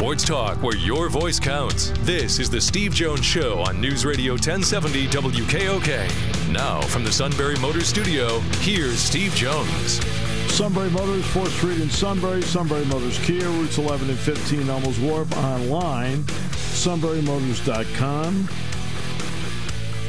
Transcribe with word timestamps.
sports 0.00 0.24
talk 0.24 0.56
where 0.62 0.76
your 0.76 1.10
voice 1.10 1.38
counts. 1.38 1.92
This 1.98 2.38
is 2.38 2.48
the 2.48 2.58
Steve 2.58 2.94
Jones 2.94 3.22
Show 3.22 3.60
on 3.60 3.82
News 3.82 4.06
Radio 4.06 4.32
1070 4.32 5.06
WKOK. 5.08 6.50
Now, 6.50 6.80
from 6.80 7.04
the 7.04 7.12
Sunbury 7.12 7.56
Motors 7.56 7.88
Studio, 7.88 8.40
here's 8.62 8.98
Steve 8.98 9.34
Jones. 9.34 10.02
Sunbury 10.50 10.88
Motors, 10.88 11.22
4th 11.26 11.50
Street 11.50 11.82
in 11.82 11.90
Sunbury, 11.90 12.40
Sunbury 12.40 12.86
Motors 12.86 13.18
Kia, 13.18 13.44
routes 13.44 13.76
11 13.76 14.08
and 14.08 14.18
15, 14.18 14.62
Hummels 14.62 14.98
Wharf, 15.00 15.36
online, 15.36 16.22
sunburymotors.com. 16.22 18.44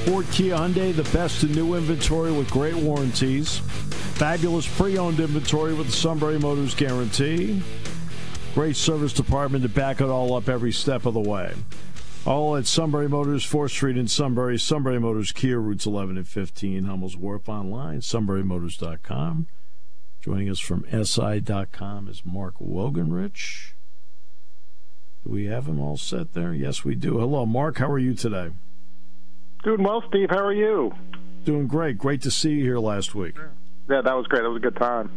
Ford 0.06 0.26
Kia 0.32 0.56
Hyundai, 0.56 0.96
the 0.96 1.04
best 1.12 1.44
in 1.44 1.52
new 1.52 1.76
inventory 1.76 2.32
with 2.32 2.50
great 2.50 2.76
warranties. 2.76 3.58
Fabulous 4.16 4.74
pre-owned 4.78 5.20
inventory 5.20 5.74
with 5.74 5.88
the 5.88 5.94
Sunbury 5.94 6.40
Motors 6.40 6.76
guarantee. 6.76 7.62
Great 8.54 8.76
service 8.76 9.14
department 9.14 9.64
to 9.64 9.70
back 9.70 10.02
it 10.02 10.10
all 10.10 10.36
up 10.36 10.50
every 10.50 10.74
step 10.74 11.06
of 11.06 11.14
the 11.14 11.22
way. 11.22 11.54
All 12.26 12.58
at 12.58 12.68
Sunbury 12.68 13.08
Motors, 13.08 13.50
4th 13.50 13.70
Street 13.70 13.98
in 13.98 14.10
Sunbury, 14.10 14.60
Sunbury 14.60 15.00
Motors 15.00 15.32
Kia, 15.32 15.58
routes 15.58 15.86
11 15.86 16.18
and 16.18 16.28
15, 16.28 16.84
Hummels 16.84 17.16
Wharf 17.16 17.48
online, 17.48 18.02
sunburymotors.com. 18.02 19.48
Joining 20.20 20.50
us 20.50 20.60
from 20.60 20.86
SI.com 20.92 22.10
is 22.10 22.24
Mark 22.26 22.56
Wogenrich. 22.60 23.72
Do 25.24 25.32
we 25.32 25.46
have 25.46 25.68
him 25.68 25.80
all 25.80 25.98
set 25.98 26.34
there? 26.34 26.54
Yes, 26.54 26.84
we 26.84 26.94
do. 26.94 27.20
Hello, 27.20 27.46
Mark. 27.46 27.78
How 27.78 27.90
are 27.90 28.00
you 28.00 28.14
today? 28.14 28.52
Doing 29.64 29.84
well, 29.84 30.04
Steve. 30.10 30.30
How 30.30 30.44
are 30.44 30.54
you? 30.54 30.94
Doing 31.46 31.68
great. 31.68 31.98
Great 31.98 32.22
to 32.24 32.32
see 32.32 32.52
you 32.52 32.64
here 32.64 32.80
last 32.80 33.16
week. 33.16 33.36
Yeah, 33.90 34.02
that 34.02 34.14
was 34.14 34.28
great. 34.28 34.44
That 34.44 34.50
was 34.50 34.58
a 34.58 34.64
good 34.64 34.76
time. 34.76 35.10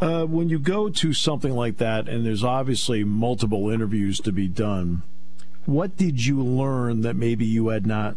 Uh, 0.00 0.24
when 0.24 0.48
you 0.48 0.58
go 0.58 0.88
to 0.88 1.12
something 1.12 1.52
like 1.52 1.76
that, 1.76 2.08
and 2.08 2.24
there's 2.24 2.42
obviously 2.42 3.04
multiple 3.04 3.68
interviews 3.68 4.18
to 4.18 4.32
be 4.32 4.48
done, 4.48 5.02
what 5.66 5.96
did 5.96 6.24
you 6.24 6.42
learn 6.42 7.02
that 7.02 7.16
maybe 7.16 7.44
you 7.44 7.68
had 7.68 7.86
not 7.86 8.16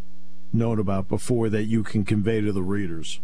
known 0.52 0.78
about 0.78 1.08
before 1.08 1.50
that 1.50 1.64
you 1.64 1.82
can 1.82 2.04
convey 2.04 2.40
to 2.40 2.52
the 2.52 2.62
readers? 2.62 3.20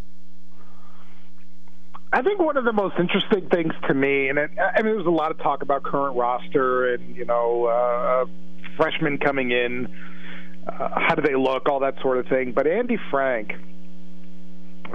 I 2.12 2.22
think 2.22 2.40
one 2.40 2.56
of 2.56 2.64
the 2.64 2.72
most 2.72 2.96
interesting 2.98 3.48
things 3.48 3.72
to 3.86 3.94
me, 3.94 4.28
and 4.28 4.38
it, 4.38 4.50
I 4.58 4.82
mean, 4.82 4.92
there 4.92 4.96
was 4.96 5.06
a 5.06 5.10
lot 5.10 5.30
of 5.30 5.38
talk 5.38 5.62
about 5.62 5.84
current 5.84 6.16
roster 6.16 6.92
and 6.92 7.14
you 7.14 7.24
know 7.24 7.66
uh, 7.66 8.26
freshmen 8.76 9.18
coming 9.18 9.52
in, 9.52 9.86
uh, 10.66 10.88
how 11.00 11.14
do 11.14 11.22
they 11.22 11.36
look, 11.36 11.68
all 11.68 11.80
that 11.80 11.94
sort 12.02 12.18
of 12.18 12.26
thing. 12.26 12.52
But 12.52 12.66
Andy 12.66 12.98
Frank, 13.10 13.52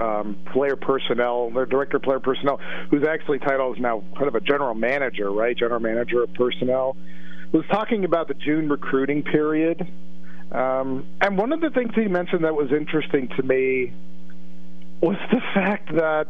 um, 0.00 0.36
player 0.52 0.76
personnel, 0.76 1.50
their 1.50 1.66
director 1.66 1.96
of 1.96 2.02
player 2.02 2.20
personnel, 2.20 2.58
whose 2.90 3.06
actually 3.06 3.38
title 3.38 3.72
is 3.72 3.80
now 3.80 4.02
kind 4.14 4.28
of 4.28 4.34
a 4.34 4.40
general 4.40 4.74
manager, 4.74 5.30
right? 5.30 5.56
General 5.56 5.80
manager 5.80 6.22
of 6.22 6.32
personnel, 6.34 6.96
was 7.52 7.64
talking 7.70 8.04
about 8.04 8.28
the 8.28 8.34
June 8.34 8.68
recruiting 8.68 9.22
period. 9.22 9.86
Um, 10.52 11.06
and 11.20 11.36
one 11.36 11.52
of 11.52 11.60
the 11.60 11.70
things 11.70 11.92
he 11.94 12.06
mentioned 12.06 12.44
that 12.44 12.54
was 12.54 12.72
interesting 12.72 13.28
to 13.36 13.42
me 13.42 13.92
was 15.00 15.16
the 15.30 15.40
fact 15.54 15.94
that 15.94 16.28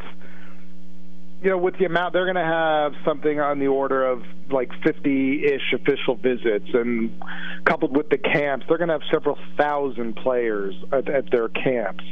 you 1.42 1.50
know, 1.50 1.58
with 1.58 1.78
the 1.78 1.84
amount 1.84 2.12
they're 2.12 2.24
going 2.24 2.34
to 2.34 2.42
have 2.42 2.94
something 3.04 3.40
on 3.40 3.58
the 3.58 3.66
order 3.66 4.06
of 4.06 4.24
like 4.50 4.70
50-ish 4.84 5.74
official 5.74 6.16
visits, 6.16 6.68
and 6.72 7.22
coupled 7.64 7.94
with 7.94 8.08
the 8.08 8.18
camps, 8.18 8.64
they're 8.68 8.78
going 8.78 8.88
to 8.88 8.94
have 8.94 9.08
several 9.12 9.38
thousand 9.56 10.16
players 10.16 10.74
at, 10.92 11.08
at 11.08 11.30
their 11.30 11.48
camps. 11.48 12.04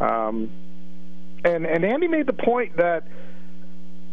Um, 0.00 0.50
and 1.44 1.66
and 1.66 1.84
Andy 1.84 2.08
made 2.08 2.26
the 2.26 2.32
point 2.32 2.76
that 2.76 3.04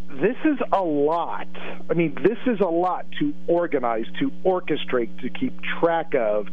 this 0.10 0.38
is 0.46 0.60
a 0.72 0.82
lot. 0.82 1.48
I 1.90 1.94
mean, 1.94 2.16
this 2.16 2.38
is 2.46 2.60
a 2.60 2.70
lot 2.70 3.06
to 3.20 3.34
organize, 3.48 4.06
to 4.20 4.32
orchestrate, 4.46 5.22
to 5.22 5.30
keep 5.30 5.54
track 5.80 6.14
of 6.16 6.48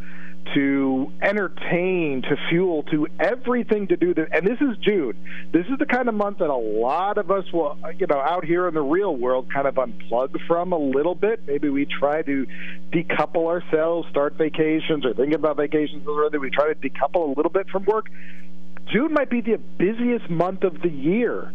to 0.55 1.13
entertain, 1.23 2.23
to 2.23 2.37
fuel, 2.49 2.83
to 2.85 3.07
everything 3.21 3.87
to 3.89 3.97
do. 3.97 4.13
This. 4.13 4.29
And 4.33 4.47
this 4.47 4.61
is 4.61 4.77
June. 4.79 5.17
This 5.53 5.67
is 5.67 5.79
the 5.79 5.87
kind 5.87 6.09
of 6.09 6.15
month 6.15 6.39
that 6.39 6.51
a 6.51 6.55
lot 6.55 7.19
of 7.19 7.31
us 7.31 7.45
will, 7.53 7.79
you 7.97 8.07
know, 8.07 8.21
out 8.21 8.45
here 8.45 8.69
in 8.69 8.75
the 8.75 8.83
real 8.83 9.17
world, 9.17 9.49
kind 9.53 9.67
of 9.67 9.77
unplug 9.77 10.37
from 10.47 10.73
a 10.73 10.79
little 10.79 11.15
bit. 11.15 11.47
Maybe 11.47 11.69
we 11.69 11.87
try 11.87 12.23
to 12.23 12.47
decouple 12.91 13.47
ourselves, 13.47 14.09
start 14.11 14.35
vacations, 14.35 15.07
or 15.07 15.15
think 15.15 15.33
about 15.33 15.57
vacations 15.57 16.07
or 16.07 16.23
already. 16.23 16.39
We 16.39 16.51
try 16.51 16.73
to 16.73 16.75
decouple 16.75 17.29
a 17.29 17.35
little 17.37 17.53
bit 17.53 17.69
from 17.71 17.85
work. 17.85 18.11
June 18.91 19.13
might 19.13 19.31
be 19.31 19.41
the 19.41 19.59
busiest 19.79 20.29
month 20.31 20.65
of 20.65 20.83
the 20.83 20.91
year 20.91 21.53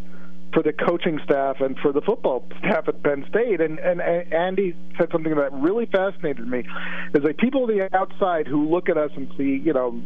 for 0.52 0.62
the 0.62 0.72
coaching 0.72 1.20
staff 1.24 1.60
and 1.60 1.78
for 1.78 1.92
the 1.92 2.00
football 2.00 2.44
staff 2.58 2.88
at 2.88 3.02
Penn 3.02 3.24
State. 3.28 3.60
And, 3.60 3.78
and, 3.78 4.00
and 4.00 4.32
Andy 4.32 4.74
said 4.98 5.08
something 5.12 5.34
that 5.34 5.52
really 5.52 5.86
fascinated 5.86 6.46
me. 6.46 6.64
Is 7.14 7.22
like 7.22 7.36
people 7.36 7.64
on 7.64 7.68
the 7.68 7.94
outside 7.96 8.46
who 8.46 8.68
look 8.68 8.88
at 8.88 8.96
us 8.96 9.10
and 9.16 9.28
see, 9.36 9.60
you 9.64 9.72
know, 9.72 10.00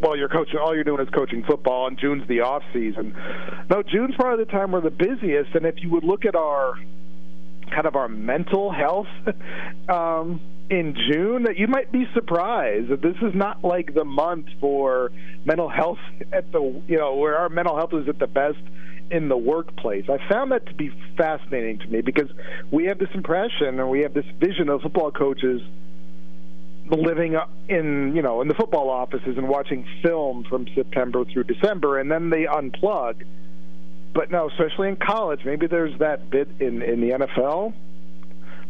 well, 0.00 0.16
you're 0.16 0.28
coaching. 0.28 0.58
All 0.60 0.74
you're 0.74 0.84
doing 0.84 1.00
is 1.00 1.08
coaching 1.12 1.42
football, 1.42 1.88
and 1.88 1.98
June's 1.98 2.26
the 2.28 2.40
off 2.40 2.62
season. 2.72 3.16
No, 3.68 3.82
June's 3.82 4.14
probably 4.14 4.44
the 4.44 4.50
time 4.50 4.70
we're 4.70 4.80
the 4.80 4.90
busiest. 4.90 5.54
And 5.54 5.66
if 5.66 5.82
you 5.82 5.90
would 5.90 6.04
look 6.04 6.24
at 6.24 6.36
our 6.36 6.74
kind 7.70 7.86
of 7.86 7.96
our 7.96 8.08
mental 8.08 8.70
health 8.70 9.08
um, 9.88 10.40
in 10.70 10.94
June, 10.94 11.44
that 11.44 11.56
you 11.56 11.66
might 11.66 11.90
be 11.90 12.06
surprised 12.12 12.88
that 12.88 13.00
this 13.00 13.16
is 13.22 13.34
not 13.34 13.64
like 13.64 13.94
the 13.94 14.04
month 14.04 14.46
for 14.60 15.10
mental 15.44 15.68
health 15.68 15.98
at 16.32 16.52
the 16.52 16.60
you 16.86 16.98
know 16.98 17.14
where 17.16 17.38
our 17.38 17.48
mental 17.48 17.76
health 17.76 17.94
is 17.94 18.08
at 18.08 18.18
the 18.18 18.26
best 18.26 18.58
in 19.10 19.28
the 19.28 19.36
workplace. 19.36 20.04
I 20.08 20.18
found 20.28 20.52
that 20.52 20.66
to 20.66 20.74
be 20.74 20.90
fascinating 21.16 21.78
to 21.78 21.86
me 21.86 22.02
because 22.02 22.30
we 22.70 22.86
have 22.86 22.98
this 22.98 23.08
impression 23.14 23.80
and 23.80 23.88
we 23.88 24.00
have 24.00 24.12
this 24.12 24.26
vision 24.38 24.68
of 24.68 24.82
football 24.82 25.10
coaches 25.10 25.62
living 26.90 27.36
in 27.68 28.14
you 28.14 28.22
know 28.22 28.42
in 28.42 28.48
the 28.48 28.54
football 28.54 28.90
offices 28.90 29.36
and 29.36 29.48
watching 29.48 29.86
film 30.02 30.44
from 30.44 30.66
September 30.74 31.24
through 31.24 31.44
December 31.44 31.98
and 31.98 32.10
then 32.10 32.28
they 32.30 32.44
unplug. 32.44 33.24
But 34.14 34.30
no, 34.30 34.48
especially 34.48 34.88
in 34.88 34.96
college, 34.96 35.40
maybe 35.44 35.66
there's 35.66 35.98
that 36.00 36.28
bit 36.30 36.48
in 36.60 36.82
in 36.82 37.00
the 37.00 37.10
NFL. 37.10 37.72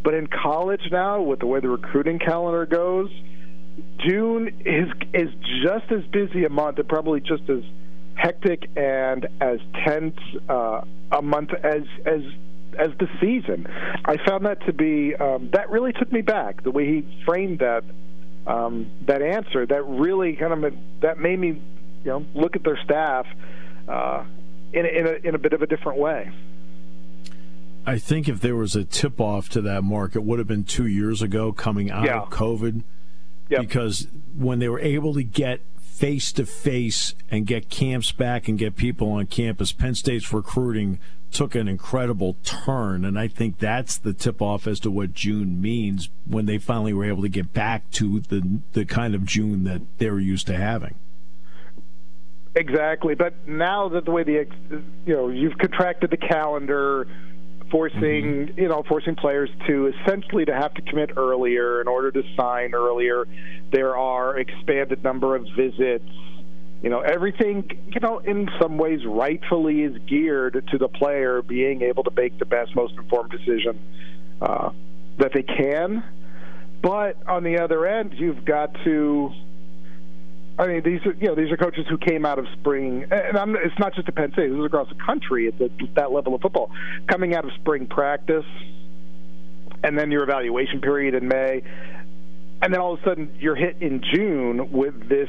But 0.03 0.15
in 0.15 0.27
college 0.27 0.83
now, 0.91 1.21
with 1.21 1.41
the 1.41 1.47
way 1.47 1.61
the 1.61 1.69
recruiting 1.69 2.19
calendar 2.19 2.67
goes, 2.67 3.11
June 3.99 4.49
is 4.65 4.89
is 5.13 5.31
just 5.63 5.91
as 5.91 6.05
busy 6.13 6.45
a 6.45 6.49
month, 6.49 6.79
and 6.79 6.89
probably 6.89 7.21
just 7.21 7.49
as 7.49 7.63
hectic 8.15 8.69
and 8.77 9.27
as 9.41 9.59
tense 9.85 10.19
uh, 10.49 10.83
a 11.13 11.23
month 11.23 11.51
as 11.63 11.83
as 12.05 12.23
as 12.79 12.91
the 12.99 13.09
season. 13.21 13.67
I 14.05 14.17
found 14.27 14.47
that 14.47 14.65
to 14.67 14.73
be 14.73 15.15
um, 15.15 15.51
that 15.53 15.71
really 15.71 15.93
took 15.93 16.11
me 16.13 16.23
back. 16.23 16.63
The 16.63 16.71
way 16.71 16.87
he 16.87 17.23
framed 17.25 17.61
that 17.61 17.85
um, 18.47 18.91
that 19.07 19.23
answer 19.23 19.67
that 19.67 19.83
really 19.85 20.37
kind 20.37 20.65
of 20.65 20.75
that 21.01 21.19
made 21.19 21.39
me 21.39 21.49
you 21.49 22.11
know 22.11 22.25
look 22.35 22.57
at 22.57 22.65
their 22.65 22.79
staff 22.85 23.27
uh, 23.89 24.25
in 24.73 24.87
in 24.87 25.07
a, 25.07 25.29
in 25.29 25.35
a 25.35 25.39
bit 25.39 25.53
of 25.53 25.63
a 25.63 25.67
different 25.67 25.99
way. 25.99 26.31
I 27.87 27.99
think 27.99 28.29
if 28.29 28.41
there 28.41 28.57
was 28.57 28.77
a 28.77 28.85
tip 28.85 29.21
off 29.21 29.49
to 29.51 29.61
that 29.63 29.83
mark, 29.83 30.15
it 30.15 30.23
would 30.23 30.39
have 30.39 30.49
been 30.49 30.65
two 30.65 30.87
years 30.87 31.23
ago 31.23 31.53
coming 31.53 31.91
out 31.91 32.05
yeah. 32.05 32.21
of 32.21 32.31
COVID. 32.31 32.83
Yep. 33.49 33.61
Because 33.61 34.09
when 34.37 34.59
they 34.59 34.69
were 34.69 34.81
able 34.81 35.15
to 35.15 35.23
get 35.23 35.61
face 35.99 36.31
to 36.31 36.47
face 36.47 37.17
and 37.29 37.45
get 37.45 37.69
camps 37.69 38.13
back 38.13 38.47
and 38.47 38.57
get 38.57 38.77
people 38.77 39.11
on 39.11 39.27
campus. 39.27 39.73
Penn 39.73 39.97
State's 39.97 40.33
recruiting 40.33 41.01
took 41.33 41.57
an 41.57 41.67
incredible 41.67 42.37
turn, 42.45 43.05
and 43.05 43.19
I 43.19 43.27
think 43.27 43.59
that's 43.59 43.99
the 43.99 44.13
tip 44.13 44.41
off 44.41 44.69
as 44.69 44.79
to 44.81 44.93
what 44.93 45.13
June 45.13 45.61
means 45.61 46.09
when 46.25 46.47
they 46.47 46.57
finally 46.57 46.93
were 46.93 47.05
able 47.05 47.23
to 47.23 47.29
get 47.29 47.53
back 47.53 47.91
to 47.93 48.21
the 48.21 48.61
the 48.75 48.85
kind 48.85 49.17
of 49.17 49.25
June 49.25 49.65
that 49.65 49.83
they're 49.99 50.21
used 50.21 50.47
to 50.47 50.57
having. 50.57 50.95
Exactly, 52.55 53.17
but 53.17 53.35
now 53.49 53.89
that 53.89 54.05
the 54.05 54.13
way 54.13 54.23
the 54.23 54.47
you 55.05 55.17
know 55.17 55.29
you've 55.29 55.59
contracted 55.59 56.11
the 56.11 56.17
calendar 56.17 57.09
forcing 57.71 58.01
mm-hmm. 58.01 58.61
you 58.61 58.69
know 58.69 58.83
forcing 58.89 59.15
players 59.15 59.51
to 59.67 59.89
essentially 59.89 60.45
to 60.45 60.55
have 60.55 60.75
to 60.75 60.83
commit 60.83 61.11
earlier 61.17 61.81
in 61.81 61.89
order 61.89 62.11
to 62.11 62.23
sign 62.37 62.75
earlier. 62.75 63.27
There 63.73 63.97
are 63.97 64.39
expanded 64.39 65.03
number 65.05 65.37
of 65.37 65.47
visits. 65.57 66.09
You 66.83 66.91
know 66.91 67.01
everything. 67.01 67.71
You 67.93 68.01
know 68.01 68.19
in 68.19 68.49
some 68.61 68.79
ways 68.79 69.01
rightfully 69.07 69.83
is 69.83 69.97
geared 70.07 70.69
to 70.71 70.79
the 70.79 70.89
player 70.89 71.43
being 71.43 71.83
able 71.83 72.05
to 72.05 72.11
make 72.11 72.39
the 72.39 72.47
best, 72.47 72.75
most 72.75 72.95
informed 72.95 73.31
decision 73.31 73.81
uh, 74.41 74.71
that 75.19 75.33
they 75.35 75.43
can. 75.43 76.05
But 76.83 77.17
on 77.27 77.43
the 77.43 77.59
other 77.59 77.87
end, 77.87 78.15
you've 78.17 78.45
got 78.45 78.73
to 78.85 79.33
I 80.59 80.67
mean, 80.67 80.83
these 80.83 81.01
are 81.07 81.13
you 81.13 81.29
know 81.29 81.35
these 81.37 81.53
are 81.53 81.57
coaches 81.57 81.87
who 81.89 81.99
came 81.99 82.27
out 82.27 82.39
of 82.39 82.47
spring, 82.61 83.07
and 83.11 83.39
I'm, 83.39 83.55
it's 83.55 83.79
not 83.79 83.95
just 83.95 84.09
at 84.09 84.15
Penn 84.15 84.33
State. 84.33 84.49
This 84.49 84.59
is 84.59 84.65
across 84.65 84.89
the 84.89 84.97
country 84.97 85.47
at 85.47 85.57
the, 85.59 85.71
that 85.95 86.11
level 86.11 86.35
of 86.35 86.41
football, 86.41 86.71
coming 87.07 87.35
out 87.35 87.45
of 87.45 87.53
spring 87.61 87.87
practice, 87.87 88.47
and 89.85 89.97
then 89.97 90.11
your 90.11 90.25
evaluation 90.25 90.81
period 90.81 91.15
in 91.15 91.29
May, 91.29 91.63
and 92.61 92.75
then 92.75 92.81
all 92.81 92.95
of 92.95 93.01
a 93.01 93.05
sudden 93.05 93.37
you're 93.39 93.55
hit 93.55 93.77
in 93.81 94.03
June 94.13 94.73
with 94.73 95.09
this 95.09 95.29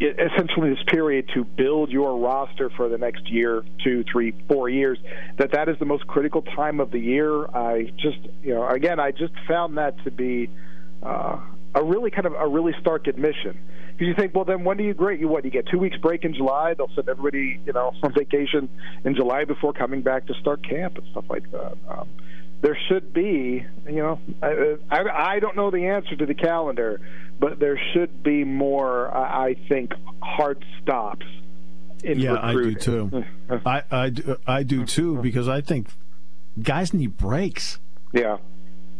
essentially 0.00 0.70
this 0.70 0.82
period 0.88 1.30
to 1.34 1.44
build 1.44 1.90
your 1.90 2.18
roster 2.18 2.68
for 2.70 2.88
the 2.88 2.98
next 2.98 3.30
year, 3.30 3.62
two, 3.82 4.04
three, 4.10 4.34
four 4.48 4.68
years, 4.68 4.98
that 5.38 5.52
that 5.52 5.68
is 5.68 5.78
the 5.78 5.84
most 5.84 6.06
critical 6.06 6.42
time 6.42 6.80
of 6.80 6.90
the 6.90 6.98
year. 6.98 7.46
I 7.46 7.92
just, 7.96 8.18
you 8.42 8.54
know, 8.54 8.68
again, 8.68 8.98
I 8.98 9.12
just 9.12 9.32
found 9.46 9.78
that 9.78 10.02
to 10.04 10.10
be 10.10 10.50
uh, 11.02 11.40
a 11.74 11.84
really 11.84 12.10
kind 12.10 12.26
of 12.26 12.34
a 12.34 12.46
really 12.46 12.72
stark 12.80 13.06
admission. 13.06 13.58
Because 13.92 14.08
you 14.08 14.14
think, 14.14 14.34
well, 14.34 14.44
then 14.44 14.64
when 14.64 14.76
do 14.76 14.84
you 14.84 14.94
grade? 14.94 15.20
You 15.20 15.28
what? 15.28 15.44
You 15.44 15.50
get 15.50 15.66
two 15.66 15.78
weeks 15.78 15.96
break 15.98 16.24
in 16.24 16.34
July. 16.34 16.74
They'll 16.74 16.90
send 16.94 17.08
everybody, 17.08 17.60
you 17.64 17.72
know, 17.72 17.92
on 18.02 18.12
vacation 18.12 18.68
in 19.04 19.14
July 19.14 19.44
before 19.44 19.72
coming 19.72 20.02
back 20.02 20.26
to 20.26 20.34
start 20.40 20.68
camp 20.68 20.96
and 20.96 21.06
stuff 21.10 21.24
like 21.28 21.50
that. 21.52 21.76
Um, 21.88 22.08
there 22.60 22.78
should 22.88 23.12
be, 23.12 23.64
you 23.86 23.96
know, 23.96 24.18
I, 24.42 24.76
I, 24.90 25.34
I 25.34 25.38
don't 25.40 25.54
know 25.54 25.70
the 25.70 25.86
answer 25.86 26.16
to 26.16 26.26
the 26.26 26.34
calendar, 26.34 27.00
but 27.38 27.58
there 27.58 27.78
should 27.92 28.22
be 28.22 28.42
more, 28.42 29.14
I 29.14 29.54
think, 29.68 29.92
hard 30.22 30.64
stops. 30.82 31.26
yeah, 32.02 32.32
recruiting. 32.32 32.40
I 32.40 32.52
do 32.52 32.74
too. 32.74 33.24
I, 33.66 33.82
I, 33.90 34.08
do, 34.10 34.36
I 34.46 34.62
do 34.62 34.86
too 34.86 35.18
because 35.20 35.46
I 35.46 35.60
think 35.60 35.88
guys 36.60 36.94
need 36.94 37.16
breaks. 37.16 37.78
Yeah. 38.12 38.38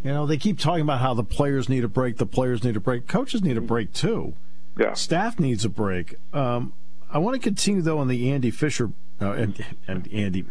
You 0.04 0.12
know, 0.12 0.26
they 0.26 0.36
keep 0.36 0.58
talking 0.58 0.82
about 0.82 1.00
how 1.00 1.14
the 1.14 1.24
players 1.24 1.68
need 1.68 1.82
a 1.82 1.88
break, 1.88 2.18
the 2.18 2.26
players 2.26 2.62
need 2.62 2.76
a 2.76 2.80
break, 2.80 3.08
coaches 3.08 3.42
need 3.42 3.56
a 3.56 3.62
break 3.62 3.92
too. 3.94 4.34
Yeah. 4.78 4.92
Staff 4.92 5.40
needs 5.40 5.64
a 5.64 5.70
break. 5.70 6.16
Um, 6.32 6.74
I 7.10 7.18
want 7.18 7.34
to 7.34 7.40
continue 7.40 7.80
though 7.80 7.98
on 7.98 8.08
the 8.08 8.30
Andy 8.30 8.50
Fisher 8.50 8.92
uh, 9.20 9.32
and, 9.32 9.64
and 9.88 10.12
Andy 10.12 10.44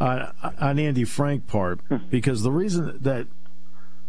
uh, 0.00 0.32
on 0.60 0.78
Andy 0.78 1.04
Frank 1.04 1.46
part 1.46 1.80
hmm. 1.88 1.96
because 2.10 2.42
the 2.42 2.50
reason 2.50 2.98
that 3.00 3.28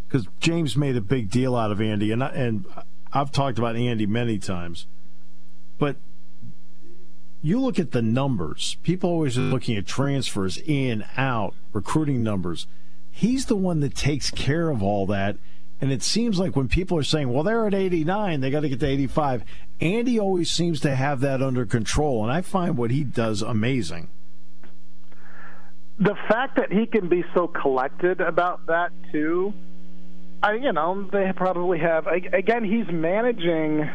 because 0.07 0.27
James 0.39 0.75
made 0.75 0.95
a 0.95 1.01
big 1.01 1.29
deal 1.29 1.55
out 1.55 1.71
of 1.71 1.79
Andy 1.79 2.11
and 2.11 2.23
I, 2.23 2.29
and 2.29 2.65
I've 3.13 3.31
talked 3.31 3.59
about 3.59 3.75
Andy 3.75 4.07
many 4.07 4.39
times, 4.39 4.87
but 5.77 5.97
you 7.41 7.59
look 7.59 7.79
at 7.79 7.91
the 7.91 8.01
numbers. 8.01 8.77
People 8.83 9.09
always 9.09 9.37
are 9.37 9.41
looking 9.41 9.77
at 9.77 9.85
transfers 9.85 10.57
in, 10.57 11.05
out, 11.15 11.53
recruiting 11.73 12.21
numbers. 12.21 12.67
He's 13.19 13.45
the 13.45 13.55
one 13.55 13.81
that 13.81 13.95
takes 13.95 14.31
care 14.31 14.69
of 14.69 14.81
all 14.81 15.05
that. 15.07 15.37
And 15.81 15.91
it 15.91 16.03
seems 16.03 16.39
like 16.39 16.55
when 16.55 16.67
people 16.67 16.97
are 16.97 17.03
saying, 17.03 17.31
well, 17.31 17.43
they're 17.43 17.65
at 17.65 17.73
89, 17.73 18.41
they 18.41 18.49
got 18.49 18.61
to 18.61 18.69
get 18.69 18.79
to 18.81 18.87
85, 18.87 19.43
Andy 19.79 20.19
always 20.19 20.51
seems 20.51 20.81
to 20.81 20.93
have 20.95 21.21
that 21.21 21.41
under 21.41 21.65
control. 21.65 22.23
And 22.23 22.31
I 22.31 22.41
find 22.41 22.77
what 22.77 22.91
he 22.91 23.03
does 23.03 23.41
amazing 23.41 24.09
the 25.99 26.15
fact 26.29 26.55
that 26.55 26.71
he 26.71 26.85
can 26.85 27.09
be 27.09 27.23
so 27.33 27.47
collected 27.47 28.21
about 28.21 28.65
that 28.67 28.91
too, 29.11 29.53
I 30.41 30.53
you 30.53 30.71
know 30.71 31.03
they 31.11 31.31
probably 31.35 31.79
have. 31.79 32.07
Again, 32.07 32.63
he's 32.63 32.87
managing. 32.87 33.89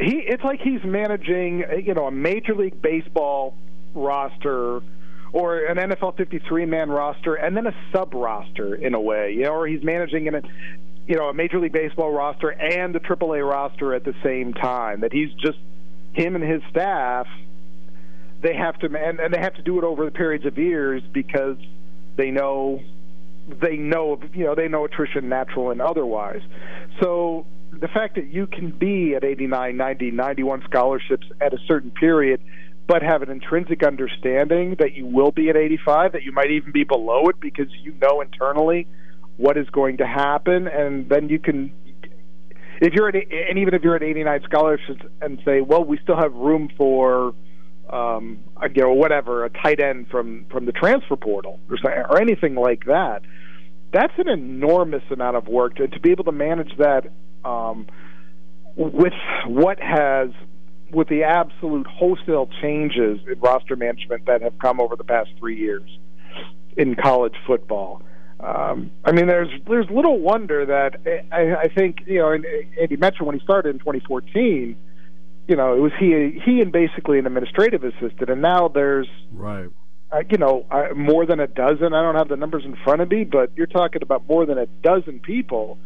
He 0.00 0.16
it's 0.16 0.42
like 0.42 0.60
he's 0.60 0.82
managing 0.84 1.64
you 1.84 1.94
know 1.94 2.06
a 2.06 2.10
major 2.10 2.54
league 2.54 2.82
baseball 2.82 3.54
roster 3.94 4.80
or 5.36 5.66
an 5.66 5.76
NFL 5.76 6.16
53 6.16 6.64
man 6.64 6.88
roster 6.88 7.34
and 7.34 7.54
then 7.54 7.66
a 7.66 7.74
sub 7.92 8.14
roster 8.14 8.74
in 8.74 8.94
a 8.94 9.00
way, 9.00 9.34
you 9.34 9.42
know, 9.42 9.50
or 9.50 9.66
he's 9.66 9.84
managing 9.84 10.26
in 10.26 10.34
a 10.34 10.40
you 11.06 11.14
know 11.14 11.28
a 11.28 11.34
major 11.34 11.60
league 11.60 11.74
baseball 11.74 12.10
roster 12.10 12.48
and 12.48 12.96
a 12.96 13.00
AAA 13.00 13.46
roster 13.46 13.92
at 13.92 14.02
the 14.02 14.14
same 14.24 14.54
time. 14.54 15.02
That 15.02 15.12
he's 15.12 15.30
just 15.34 15.58
him 16.14 16.36
and 16.36 16.42
his 16.42 16.62
staff 16.70 17.26
they 18.40 18.54
have 18.54 18.78
to 18.78 18.86
and, 18.86 19.20
and 19.20 19.34
they 19.34 19.40
have 19.40 19.54
to 19.54 19.62
do 19.62 19.76
it 19.76 19.84
over 19.84 20.06
the 20.06 20.10
periods 20.10 20.46
of 20.46 20.56
years 20.56 21.02
because 21.12 21.58
they 22.16 22.30
know 22.30 22.80
they 23.46 23.76
know 23.76 24.18
you 24.32 24.44
know 24.44 24.54
they 24.54 24.68
know 24.68 24.86
attrition 24.86 25.28
natural 25.28 25.70
and 25.70 25.82
otherwise 25.82 26.40
so 27.00 27.44
the 27.72 27.88
fact 27.88 28.14
that 28.14 28.26
you 28.26 28.46
can 28.46 28.70
be 28.70 29.14
at 29.14 29.22
89 29.22 29.76
90 29.76 30.10
91 30.12 30.62
scholarships 30.64 31.26
at 31.42 31.52
a 31.52 31.58
certain 31.66 31.90
period 31.90 32.40
but 32.86 33.02
have 33.02 33.22
an 33.22 33.30
intrinsic 33.30 33.82
understanding 33.82 34.76
that 34.78 34.92
you 34.92 35.06
will 35.06 35.32
be 35.32 35.48
at 35.48 35.56
85 35.56 36.12
that 36.12 36.22
you 36.22 36.32
might 36.32 36.50
even 36.50 36.72
be 36.72 36.84
below 36.84 37.28
it 37.28 37.40
because 37.40 37.66
you 37.82 37.94
know 38.00 38.20
internally 38.20 38.86
what 39.36 39.56
is 39.56 39.68
going 39.70 39.98
to 39.98 40.06
happen 40.06 40.66
and 40.68 41.08
then 41.08 41.28
you 41.28 41.38
can 41.38 41.72
if 42.80 42.92
you're 42.94 43.08
at 43.08 43.14
and 43.14 43.58
even 43.58 43.74
if 43.74 43.82
you're 43.82 43.96
at 43.96 44.02
89 44.02 44.40
scholarships 44.44 45.02
and 45.20 45.40
say 45.44 45.60
well 45.60 45.84
we 45.84 45.98
still 46.02 46.16
have 46.16 46.32
room 46.34 46.70
for 46.76 47.34
um, 47.90 48.40
you 48.74 48.82
know, 48.82 48.92
whatever, 48.92 49.44
a 49.44 49.50
tight 49.50 49.80
end 49.80 50.08
from 50.10 50.46
from 50.50 50.66
the 50.66 50.72
transfer 50.72 51.16
portal 51.16 51.60
or, 51.70 51.76
or 52.10 52.20
anything 52.20 52.54
like 52.54 52.84
that. 52.86 53.22
That's 53.92 54.12
an 54.18 54.28
enormous 54.28 55.04
amount 55.10 55.36
of 55.36 55.46
work 55.46 55.76
to, 55.76 55.86
to 55.86 56.00
be 56.00 56.10
able 56.10 56.24
to 56.24 56.32
manage 56.32 56.76
that 56.78 57.08
um, 57.44 57.86
with 58.74 59.12
what 59.46 59.78
has 59.80 60.30
with 60.90 61.08
the 61.08 61.24
absolute 61.24 61.86
wholesale 61.86 62.48
changes 62.60 63.20
in 63.30 63.38
roster 63.40 63.76
management 63.76 64.26
that 64.26 64.42
have 64.42 64.58
come 64.58 64.80
over 64.80 64.96
the 64.96 65.04
past 65.04 65.30
three 65.38 65.56
years 65.56 65.98
in 66.76 66.94
college 66.94 67.34
football. 67.46 68.02
Um, 68.38 68.90
I 69.04 69.12
mean, 69.12 69.26
there's 69.26 69.48
there's 69.66 69.88
little 69.90 70.18
wonder 70.18 70.66
that 70.66 71.00
I, 71.32 71.54
I 71.64 71.68
think 71.68 71.98
you 72.06 72.18
know, 72.18 72.32
and 72.32 72.44
Andy 72.80 72.96
mentioned 72.96 73.26
when 73.26 73.38
he 73.38 73.42
started 73.42 73.70
in 73.70 73.78
2014 73.78 74.76
you 75.48 75.54
know, 75.54 75.74
it 75.74 75.80
was 75.80 75.92
he 75.98 76.40
he 76.44 76.60
and 76.60 76.72
basically 76.72 77.18
an 77.18 77.26
administrative 77.26 77.84
assistant, 77.84 78.28
and 78.28 78.42
now 78.42 78.68
there's 78.68 79.08
right. 79.32 79.68
Uh, 80.10 80.22
you 80.30 80.38
know, 80.38 80.64
uh, 80.70 80.94
more 80.94 81.26
than 81.26 81.40
a 81.40 81.48
dozen. 81.48 81.92
I 81.92 82.00
don't 82.00 82.14
have 82.14 82.28
the 82.28 82.36
numbers 82.36 82.64
in 82.64 82.76
front 82.84 83.00
of 83.00 83.10
me, 83.10 83.24
but 83.24 83.50
you're 83.56 83.66
talking 83.66 84.02
about 84.02 84.26
more 84.28 84.46
than 84.46 84.56
a 84.56 84.66
dozen 84.66 85.18
people 85.18 85.78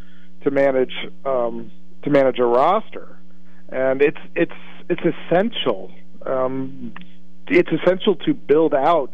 to 0.43 0.51
manage 0.51 0.93
um, 1.25 1.71
to 2.03 2.09
manage 2.09 2.39
a 2.39 2.45
roster, 2.45 3.17
and 3.71 4.01
it's 4.01 4.19
it's 4.35 4.51
it's 4.89 5.01
essential. 5.01 5.91
Um, 6.25 6.93
it's 7.47 7.69
essential 7.71 8.15
to 8.15 8.33
build 8.33 8.73
out 8.73 9.13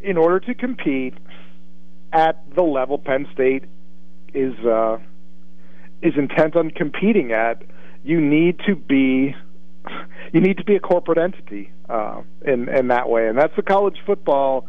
in 0.00 0.16
order 0.16 0.40
to 0.40 0.54
compete 0.54 1.14
at 2.12 2.42
the 2.54 2.62
level 2.62 2.98
Penn 2.98 3.26
State 3.32 3.64
is 4.34 4.58
uh, 4.60 4.98
is 6.02 6.14
intent 6.16 6.56
on 6.56 6.70
competing 6.70 7.32
at. 7.32 7.62
You 8.04 8.20
need 8.20 8.60
to 8.66 8.74
be 8.74 9.34
you 10.32 10.40
need 10.40 10.56
to 10.58 10.64
be 10.64 10.76
a 10.76 10.80
corporate 10.80 11.18
entity 11.18 11.72
uh, 11.88 12.22
in 12.44 12.68
in 12.68 12.88
that 12.88 13.08
way, 13.08 13.28
and 13.28 13.38
that's 13.38 13.54
the 13.56 13.62
college 13.62 13.98
football. 14.06 14.66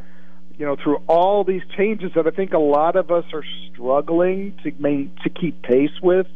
You 0.58 0.68
know, 0.68 0.76
through 0.76 0.98
all 1.08 1.44
these 1.44 1.64
changes 1.76 2.12
that 2.16 2.28
I 2.28 2.30
think 2.30 2.54
a 2.54 2.60
lot 2.60 2.96
of 2.96 3.10
us 3.10 3.26
are 3.34 3.44
struggling 3.72 4.56
to 4.64 4.72
main, 4.78 5.12
to 5.24 5.30
keep 5.32 5.64
pace 5.64 6.00
with, 6.02 6.28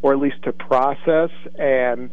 or 0.00 0.14
at 0.14 0.18
least 0.18 0.42
to 0.44 0.52
process, 0.52 1.28
and 1.58 2.08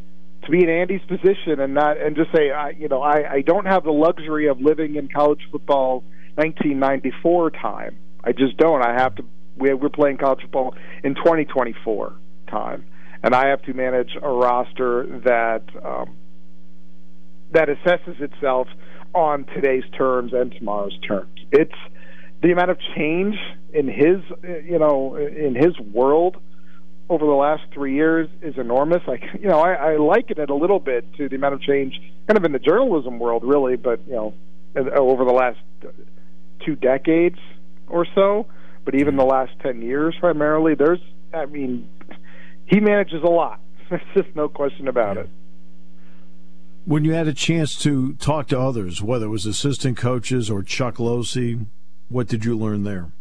to 0.45 0.51
be 0.51 0.63
in 0.63 0.69
Andy's 0.69 1.01
position 1.07 1.60
and 1.60 1.74
not 1.74 2.00
and 2.00 2.16
just 2.16 2.31
say, 2.36 2.51
I, 2.51 2.69
you 2.72 2.88
know, 2.88 3.01
I, 3.01 3.34
I 3.36 3.42
don't 3.42 3.66
have 3.66 3.84
the 3.84 3.92
luxury 3.92 4.48
of 4.48 4.60
living 4.60 4.95
in 4.95 5.10
college 5.10 5.42
football 5.51 6.04
1994 6.36 7.51
time. 7.51 7.98
I 8.24 8.31
just 8.31 8.57
don't. 8.57 8.81
I 8.81 8.94
have 8.94 9.16
to. 9.16 9.26
We're 9.56 9.90
playing 9.90 10.18
college 10.18 10.42
football 10.42 10.76
in 11.04 11.14
2024 11.16 12.16
time 12.50 12.85
and 13.23 13.33
I 13.33 13.47
have 13.47 13.62
to 13.64 13.73
manage 13.73 14.12
a 14.21 14.30
roster 14.30 15.21
that 15.23 15.64
um, 15.83 16.18
that 17.52 17.69
assesses 17.69 18.19
itself 18.19 18.68
on 19.14 19.45
today's 19.45 19.83
terms 19.97 20.33
and 20.33 20.52
tomorrow's 20.52 20.97
terms. 21.07 21.40
It's 21.52 21.71
the 22.42 22.52
amount 22.52 22.71
of 22.71 22.78
change 22.95 23.35
in 23.73 23.88
his 23.88 24.19
you 24.66 24.78
know 24.78 25.16
in 25.16 25.56
his 25.56 25.80
world 25.80 26.38
over 27.10 27.26
the 27.26 27.31
last 27.31 27.64
three 27.74 27.95
years 27.95 28.30
is 28.42 28.57
enormous. 28.57 29.02
Like 29.07 29.24
you 29.40 29.48
know, 29.48 29.60
I, 29.60 29.94
I 29.94 29.98
liken 29.98 30.40
it 30.40 30.50
a 30.50 30.56
little 30.56 30.80
bit 30.80 31.14
to 31.18 31.30
the 31.30 31.36
amount 31.36 31.56
of 31.56 31.62
change 31.62 32.00
kind 32.28 32.38
of 32.38 32.45
in 32.45 32.52
the 32.52 32.60
journalism 32.60 33.19
world, 33.19 33.44
really, 33.44 33.76
but 33.76 34.06
you 34.07 34.14
know, 34.14 34.33
uh, 34.76 34.90
over 34.92 35.26
the 35.26 35.33
last 35.33 35.60
uh, 35.83 35.90
two 36.66 36.76
decades 36.76 37.40
or 37.88 38.06
so. 38.16 38.48
But 38.86 38.95
even 38.95 39.16
the 39.16 39.26
last 39.26 39.54
ten 39.62 39.81
years, 39.81 40.16
primarily, 40.19 40.76
there's 40.76 41.00
I 41.33 41.45
mean, 41.45 41.90
he 42.66 42.80
manages 42.80 43.24
a 43.24 43.30
lot. 43.30 43.60
There's 43.90 44.02
just 44.14 44.36
no 44.36 44.48
question 44.48 44.88
about 44.88 45.18
yeah. 45.18 45.24
it. 45.24 45.30
When 46.86 47.06
you 47.06 47.14
had 47.14 47.28
a 47.28 47.33
chance 47.33 47.78
to 47.83 48.14
talk 48.16 48.48
to 48.48 48.60
others, 48.60 49.02
whether 49.02 49.28
it 49.28 49.30
was 49.30 49.45
assistant 49.45 49.98
coaches 49.98 50.50
or 50.50 50.64
Chuck 50.64 50.95
Losey, 50.95 51.66
what 52.10 52.28
did 52.28 52.44
you 52.44 52.57
learn 52.57 52.83
there? 52.83 53.12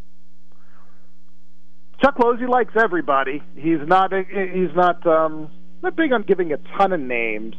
Chuck 2.03 2.17
Losey 2.17 2.49
likes 2.49 2.73
everybody. 2.75 3.41
He's 3.55 3.79
not. 3.85 4.11
He's 4.13 4.75
not. 4.75 5.05
Um, 5.07 5.49
not 5.81 5.95
big 5.95 6.11
on 6.13 6.23
giving 6.23 6.51
a 6.53 6.57
ton 6.77 6.93
of 6.93 6.99
names. 6.99 7.55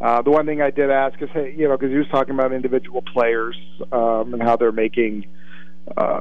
Uh, 0.00 0.22
the 0.22 0.30
one 0.30 0.46
thing 0.46 0.62
I 0.62 0.70
did 0.70 0.90
ask 0.90 1.20
is, 1.20 1.28
hey, 1.32 1.54
you 1.56 1.68
know, 1.68 1.76
because 1.76 1.90
he 1.90 1.98
was 1.98 2.06
talking 2.10 2.34
about 2.34 2.52
individual 2.52 3.02
players 3.02 3.56
um, 3.92 4.32
and 4.32 4.42
how 4.42 4.56
they're 4.56 4.72
making, 4.72 5.26
uh, 5.96 6.20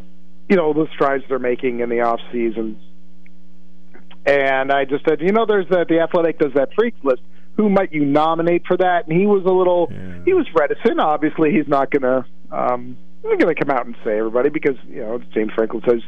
you 0.50 0.56
know, 0.56 0.74
the 0.74 0.88
strides 0.94 1.24
they're 1.30 1.40
making 1.40 1.80
in 1.80 1.90
the 1.90 2.02
off 2.02 2.20
season. 2.32 2.80
And 4.26 4.72
I 4.72 4.86
just 4.86 5.06
said, 5.08 5.22
you 5.22 5.32
know, 5.32 5.46
there's 5.46 5.70
that 5.70 5.88
the 5.88 6.00
Athletic 6.00 6.40
does 6.40 6.54
that 6.56 6.70
freaks 6.74 6.98
list. 7.04 7.22
Who 7.56 7.70
might 7.70 7.94
you 7.94 8.04
nominate 8.04 8.64
for 8.68 8.78
that? 8.78 9.08
And 9.08 9.18
he 9.18 9.26
was 9.26 9.44
a 9.46 9.52
little, 9.52 9.88
yeah. 9.90 10.24
he 10.26 10.34
was 10.34 10.48
reticent. 10.54 11.00
Obviously, 11.00 11.52
he's 11.52 11.68
not 11.68 11.92
to, 11.92 12.26
um, 12.52 12.98
he's 13.22 13.38
going 13.38 13.56
to 13.56 13.56
come 13.56 13.70
out 13.70 13.86
and 13.86 13.96
say 14.04 14.18
everybody 14.18 14.50
because 14.50 14.76
you 14.88 15.02
know 15.02 15.20
James 15.34 15.52
Franklin 15.56 15.82
says 15.88 16.02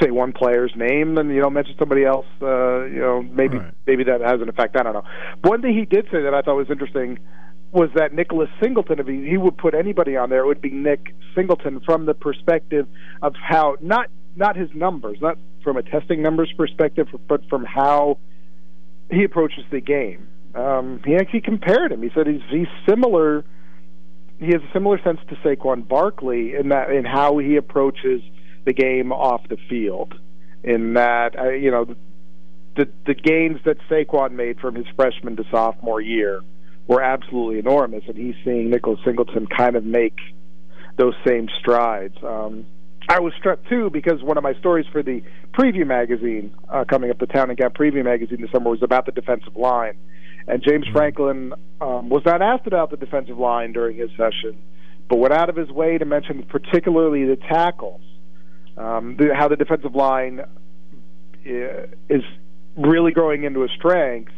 say 0.00 0.10
one 0.10 0.32
player's 0.32 0.72
name 0.76 1.18
and 1.18 1.30
you 1.30 1.40
know 1.40 1.50
mention 1.50 1.74
somebody 1.78 2.04
else. 2.04 2.26
Uh, 2.40 2.84
you 2.84 3.00
know, 3.00 3.22
maybe 3.22 3.58
right. 3.58 3.74
maybe 3.86 4.04
that 4.04 4.20
has 4.20 4.40
an 4.40 4.48
effect. 4.48 4.76
I 4.76 4.82
don't 4.82 4.94
know. 4.94 5.04
One 5.42 5.62
thing 5.62 5.76
he 5.76 5.84
did 5.84 6.06
say 6.12 6.22
that 6.22 6.34
I 6.34 6.42
thought 6.42 6.56
was 6.56 6.70
interesting 6.70 7.18
was 7.72 7.90
that 7.94 8.12
Nicholas 8.12 8.48
Singleton, 8.62 9.00
if 9.00 9.06
he, 9.06 9.28
he 9.28 9.36
would 9.36 9.58
put 9.58 9.74
anybody 9.74 10.16
on 10.16 10.30
there, 10.30 10.40
it 10.40 10.46
would 10.46 10.62
be 10.62 10.70
Nick 10.70 11.14
Singleton 11.34 11.80
from 11.84 12.06
the 12.06 12.14
perspective 12.14 12.86
of 13.22 13.34
how 13.36 13.76
not 13.80 14.08
not 14.36 14.56
his 14.56 14.68
numbers, 14.74 15.18
not 15.20 15.38
from 15.62 15.76
a 15.76 15.82
testing 15.82 16.22
numbers 16.22 16.52
perspective, 16.56 17.08
but 17.28 17.46
from 17.48 17.64
how 17.64 18.18
he 19.10 19.24
approaches 19.24 19.64
the 19.70 19.80
game. 19.80 20.28
Um, 20.54 21.00
he 21.04 21.16
actually 21.16 21.42
compared 21.42 21.92
him. 21.92 22.02
He 22.02 22.10
said 22.14 22.26
he's 22.26 22.42
he's 22.50 22.68
similar. 22.88 23.44
He 24.38 24.46
has 24.46 24.62
a 24.62 24.72
similar 24.72 25.00
sense 25.02 25.18
to 25.28 25.36
Saquon 25.36 25.86
Barkley 25.88 26.54
in 26.54 26.68
that 26.70 26.90
in 26.90 27.04
how 27.04 27.38
he 27.38 27.56
approaches 27.56 28.22
the 28.66 28.74
game 28.74 29.12
off 29.12 29.40
the 29.48 29.56
field. 29.68 30.14
In 30.62 30.94
that, 30.94 31.38
uh, 31.38 31.50
you 31.50 31.70
know, 31.70 31.86
the 32.76 32.88
the 33.06 33.14
gains 33.14 33.60
that 33.64 33.78
Saquon 33.88 34.32
made 34.32 34.60
from 34.60 34.74
his 34.74 34.86
freshman 34.94 35.36
to 35.36 35.44
sophomore 35.50 36.00
year 36.00 36.42
were 36.86 37.00
absolutely 37.00 37.58
enormous, 37.58 38.04
and 38.06 38.16
he's 38.16 38.34
seeing 38.44 38.70
Nicholas 38.70 39.00
Singleton 39.04 39.46
kind 39.46 39.76
of 39.76 39.84
make 39.84 40.18
those 40.98 41.14
same 41.26 41.48
strides. 41.58 42.16
Um, 42.22 42.66
I 43.08 43.20
was 43.20 43.32
struck 43.38 43.60
too 43.68 43.90
because 43.90 44.22
one 44.22 44.36
of 44.36 44.42
my 44.42 44.54
stories 44.54 44.86
for 44.90 45.02
the 45.02 45.22
preview 45.52 45.86
magazine 45.86 46.54
uh, 46.68 46.84
coming 46.84 47.10
up, 47.10 47.18
the 47.18 47.26
Town 47.26 47.50
and 47.50 47.58
Gown 47.58 47.70
preview 47.70 48.04
magazine 48.04 48.40
this 48.40 48.50
summer, 48.50 48.70
was 48.70 48.82
about 48.82 49.06
the 49.06 49.12
defensive 49.12 49.56
line. 49.56 49.96
And 50.48 50.62
James 50.62 50.84
mm-hmm. 50.84 50.92
Franklin 50.92 51.52
um, 51.80 52.08
was 52.08 52.22
not 52.24 52.42
asked 52.42 52.66
about 52.66 52.90
the 52.90 52.96
defensive 52.96 53.38
line 53.38 53.72
during 53.72 53.96
his 53.96 54.10
session, 54.10 54.58
but 55.08 55.18
went 55.18 55.34
out 55.34 55.48
of 55.48 55.56
his 55.56 55.70
way 55.70 55.98
to 55.98 56.04
mention 56.04 56.44
particularly 56.44 57.24
the 57.24 57.36
tackles, 57.36 58.00
um, 58.76 59.16
the, 59.16 59.34
how 59.34 59.48
the 59.48 59.56
defensive 59.56 59.94
line 59.94 60.40
uh, 60.40 61.86
is 62.08 62.22
really 62.76 63.12
growing 63.12 63.44
into 63.44 63.64
a 63.64 63.68
strength. 63.68 64.32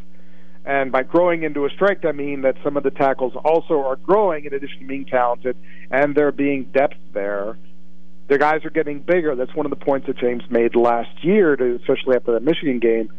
And 0.65 0.93
by 0.93 1.03
growing 1.03 1.45
into 1.45 1.65
a 1.65 1.71
strength, 1.71 2.05
I 2.05 2.13
mean 2.13 2.43
that 2.43 2.57
some 2.63 2.77
of 2.77 2.83
the 2.83 2.91
tackles 2.91 3.33
also 3.43 3.81
are 3.87 3.97
growing 3.97 4.45
in 4.45 4.53
addition 4.53 4.81
to 4.81 4.87
being 4.87 5.07
talented, 5.07 5.57
and 5.91 6.15
there 6.15 6.31
being 6.31 6.65
depth 6.65 6.99
there 7.15 7.57
their 8.29 8.39
guys 8.39 8.65
are 8.65 8.71
getting 8.71 9.01
bigger. 9.01 9.35
That's 9.35 9.55
one 9.55 9.67
of 9.67 9.71
the 9.71 9.85
points 9.85 10.07
that 10.07 10.19
James 10.19 10.43
made 10.51 10.77
last 10.77 11.25
year, 11.25 11.57
to, 11.57 11.77
especially 11.77 12.15
after 12.15 12.33
that 12.33 12.43
Michigan 12.43 12.79
game. 12.79 13.11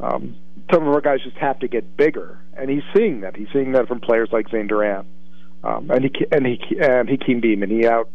Um, 0.00 0.36
some 0.72 0.86
of 0.86 0.92
our 0.92 1.00
guys 1.00 1.20
just 1.22 1.36
have 1.36 1.60
to 1.60 1.68
get 1.68 1.96
bigger, 1.96 2.38
and 2.54 2.68
he's 2.68 2.82
seeing 2.94 3.20
that. 3.20 3.36
He's 3.36 3.46
seeing 3.52 3.72
that 3.72 3.86
from 3.86 4.00
players 4.00 4.28
like 4.32 4.50
Zane 4.50 4.66
Durant, 4.66 5.06
um, 5.62 5.90
and 5.90 6.04
he 6.04 6.10
and 6.32 6.44
he 6.44 6.58
and 6.82 7.08
Hakeem 7.08 7.40
Beamon. 7.40 7.70
He 7.70 7.86
out. 7.86 8.10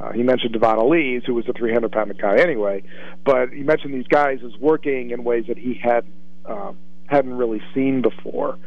Uh, 0.00 0.12
he 0.12 0.22
mentioned 0.22 0.54
Dvon 0.54 0.78
Ellies, 0.78 1.22
who 1.26 1.34
was 1.34 1.48
a 1.48 1.52
300 1.52 1.92
pound 1.92 2.16
guy 2.18 2.36
anyway, 2.38 2.82
but 3.24 3.50
he 3.50 3.62
mentioned 3.62 3.94
these 3.94 4.06
guys 4.08 4.40
as 4.44 4.56
working 4.58 5.10
in 5.10 5.22
ways 5.22 5.44
that 5.48 5.58
he 5.58 5.74
had 5.74 6.04
uh, 6.44 6.72
hadn't 7.06 7.34
really 7.34 7.62
seen 7.74 8.02
before, 8.02 8.58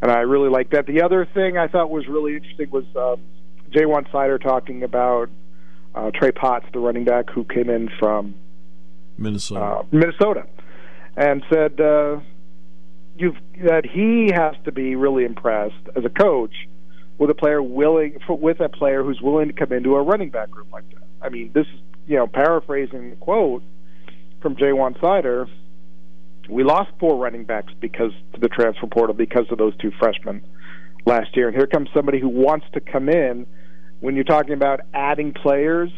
and 0.00 0.10
I 0.10 0.20
really 0.20 0.48
like 0.48 0.70
that. 0.70 0.86
The 0.86 1.02
other 1.02 1.26
thing 1.34 1.58
I 1.58 1.66
thought 1.66 1.90
was 1.90 2.06
really 2.06 2.36
interesting 2.36 2.70
was 2.70 2.84
um, 2.94 3.20
Ja'Juan 3.70 4.08
Seider 4.10 4.40
talking 4.40 4.82
about 4.82 5.28
uh, 5.94 6.10
Trey 6.14 6.30
Potts, 6.30 6.66
the 6.72 6.78
running 6.78 7.04
back 7.04 7.30
who 7.30 7.44
came 7.44 7.68
in 7.70 7.90
from 7.98 8.34
Minnesota, 9.18 9.60
uh, 9.60 9.82
Minnesota, 9.90 10.46
and 11.16 11.42
said 11.50 11.80
uh, 11.80 12.20
you've 13.16 13.36
that 13.64 13.86
he 13.86 14.30
has 14.32 14.54
to 14.64 14.72
be 14.72 14.94
really 14.94 15.24
impressed 15.24 15.74
as 15.96 16.04
a 16.04 16.10
coach 16.10 16.54
with 17.18 17.30
a 17.30 17.34
player 17.34 17.62
willing 17.62 18.18
with 18.28 18.60
a 18.60 18.68
player 18.68 19.02
who's 19.02 19.20
willing 19.20 19.48
to 19.48 19.54
come 19.54 19.72
into 19.72 19.94
a 19.94 20.02
running 20.02 20.30
back 20.30 20.50
group 20.50 20.70
like 20.72 20.88
that. 20.90 21.04
I 21.22 21.28
mean, 21.28 21.50
this 21.54 21.66
is 21.66 21.80
you 22.06 22.16
know 22.16 22.26
paraphrasing 22.26 23.10
the 23.10 23.16
quote 23.16 23.62
from 24.42 24.56
Ja'Juan 24.56 24.98
Seider. 24.98 25.48
We 26.48 26.62
lost 26.62 26.90
four 27.00 27.16
running 27.16 27.44
backs 27.44 27.72
because 27.80 28.12
to 28.34 28.40
the 28.40 28.48
transfer 28.48 28.86
portal 28.86 29.14
because 29.14 29.46
of 29.50 29.58
those 29.58 29.76
two 29.78 29.90
freshmen 29.98 30.42
last 31.04 31.36
year, 31.36 31.48
and 31.48 31.56
here 31.56 31.66
comes 31.66 31.88
somebody 31.94 32.20
who 32.20 32.28
wants 32.28 32.66
to 32.74 32.80
come 32.80 33.08
in 33.08 33.46
when 34.00 34.14
you're 34.14 34.24
talking 34.24 34.52
about 34.52 34.80
adding 34.94 35.32
players 35.32 35.90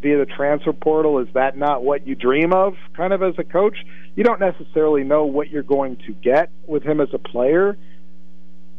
via 0.00 0.18
the 0.18 0.26
transfer 0.26 0.72
portal, 0.72 1.18
is 1.18 1.28
that 1.34 1.56
not 1.56 1.82
what 1.82 2.06
you 2.06 2.14
dream 2.14 2.52
of 2.52 2.74
kind 2.96 3.12
of 3.12 3.22
as 3.22 3.34
a 3.38 3.44
coach? 3.44 3.76
You 4.16 4.24
don't 4.24 4.40
necessarily 4.40 5.04
know 5.04 5.24
what 5.24 5.50
you're 5.50 5.62
going 5.62 5.96
to 6.06 6.12
get 6.12 6.50
with 6.66 6.82
him 6.82 7.00
as 7.00 7.08
a 7.12 7.18
player. 7.18 7.76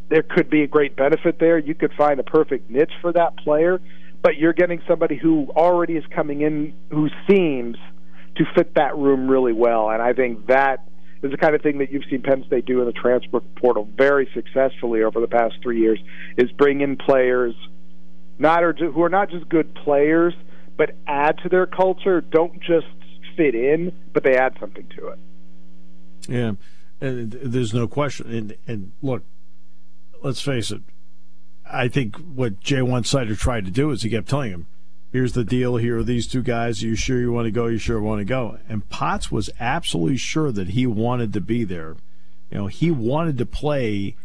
There 0.09 0.23
could 0.23 0.49
be 0.49 0.63
a 0.63 0.67
great 0.67 0.95
benefit 0.95 1.39
there. 1.39 1.57
You 1.57 1.75
could 1.75 1.93
find 1.93 2.19
a 2.19 2.23
perfect 2.23 2.69
niche 2.69 2.93
for 3.01 3.11
that 3.13 3.37
player, 3.37 3.81
but 4.21 4.37
you're 4.37 4.53
getting 4.53 4.81
somebody 4.87 5.15
who 5.15 5.47
already 5.55 5.93
is 5.93 6.03
coming 6.13 6.41
in 6.41 6.73
who 6.89 7.09
seems 7.27 7.77
to 8.35 8.45
fit 8.55 8.75
that 8.75 8.95
room 8.97 9.29
really 9.29 9.53
well. 9.53 9.89
And 9.89 10.01
I 10.01 10.13
think 10.13 10.47
that 10.47 10.87
is 11.23 11.31
the 11.31 11.37
kind 11.37 11.55
of 11.55 11.61
thing 11.61 11.79
that 11.79 11.91
you've 11.91 12.03
seen 12.09 12.21
Penn 12.21 12.43
State 12.45 12.65
do 12.65 12.81
in 12.81 12.85
the 12.85 12.93
transfer 12.93 13.39
portal 13.39 13.87
very 13.95 14.29
successfully 14.33 15.01
over 15.03 15.19
the 15.19 15.27
past 15.27 15.55
three 15.63 15.79
years 15.79 15.99
is 16.37 16.51
bring 16.51 16.81
in 16.81 16.97
players– 16.97 17.55
not 18.37 18.63
are 18.63 18.73
who 18.73 19.01
are 19.03 19.09
not 19.09 19.29
just 19.29 19.47
good 19.49 19.73
players, 19.75 20.33
but 20.77 20.95
add 21.07 21.37
to 21.39 21.49
their 21.49 21.65
culture. 21.65 22.21
Don't 22.21 22.59
just 22.61 22.87
fit 23.35 23.55
in, 23.55 23.93
but 24.13 24.23
they 24.23 24.35
add 24.35 24.57
something 24.59 24.87
to 24.97 25.07
it. 25.07 25.19
Yeah, 26.27 26.51
and 26.99 27.31
there's 27.31 27.73
no 27.73 27.87
question. 27.87 28.31
And, 28.31 28.57
and 28.67 28.91
look, 29.01 29.23
let's 30.25 30.41
face 30.41 30.71
it. 30.71 30.81
I 31.71 31.87
think 31.87 32.15
what 32.17 32.59
Ja'Juan 32.61 33.03
Seider 33.03 33.37
tried 33.37 33.65
to 33.65 33.71
do 33.71 33.91
is 33.91 34.01
he 34.01 34.09
kept 34.09 34.27
telling 34.27 34.51
him, 34.51 34.67
"Here's 35.11 35.33
the 35.33 35.43
deal. 35.43 35.77
Here 35.77 35.99
are 35.99 36.03
these 36.03 36.27
two 36.27 36.41
guys. 36.41 36.83
Are 36.83 36.87
you 36.87 36.95
sure 36.95 37.19
you 37.19 37.31
want 37.31 37.45
to 37.45 37.51
go? 37.51 37.65
Are 37.65 37.71
You 37.71 37.77
sure 37.77 37.97
you 37.97 38.03
want 38.03 38.19
to 38.19 38.25
go?" 38.25 38.57
And 38.67 38.89
Potts 38.89 39.31
was 39.31 39.49
absolutely 39.59 40.17
sure 40.17 40.51
that 40.51 40.69
he 40.69 40.87
wanted 40.87 41.31
to 41.33 41.41
be 41.41 41.63
there. 41.63 41.95
You 42.49 42.57
know, 42.57 42.67
he 42.67 42.89
wanted 42.91 43.37
to 43.37 43.45
play 43.45 44.15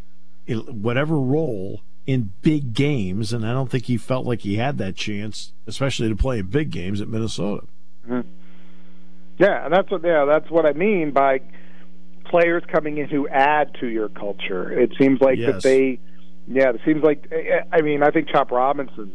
whatever 0.49 1.19
role 1.19 1.83
in 2.07 2.33
big 2.43 2.73
games, 2.73 3.33
and 3.33 3.47
I 3.47 3.53
don't 3.53 3.71
think 3.71 3.85
he 3.85 3.97
felt 3.97 4.27
like 4.27 4.41
he 4.41 4.57
had 4.57 4.79
that 4.79 4.97
chance, 4.97 5.53
especially 5.67 6.09
to 6.09 6.17
play 6.17 6.39
in 6.39 6.47
big 6.47 6.71
games 6.71 7.01
at 7.01 7.09
Minnesota. 7.09 7.67
Mm-hmm. 8.09 8.29
Yeah, 9.39 9.65
and 9.65 9.73
that's 9.73 9.91
what 9.91 10.03
yeah, 10.03 10.25
that's 10.25 10.51
what 10.51 10.67
I 10.67 10.73
mean 10.73 11.13
by 11.13 11.41
players 12.31 12.63
coming 12.71 12.99
in 12.99 13.09
who 13.09 13.29
add 13.29 13.75
to 13.81 13.87
your 13.87 14.09
culture. 14.09 14.71
It 14.73 14.93
seems 14.99 15.21
like 15.21 15.39
yes. 15.39 15.55
that 15.55 15.63
they, 15.63 15.99
yeah, 16.47 16.71
it 16.71 16.81
seems 16.85 17.03
like 17.03 17.31
I 17.73 17.83
mean 17.83 18.03
I 18.03 18.11
think 18.11 18.29
Chop 18.29 18.51
Robinson 18.51 19.13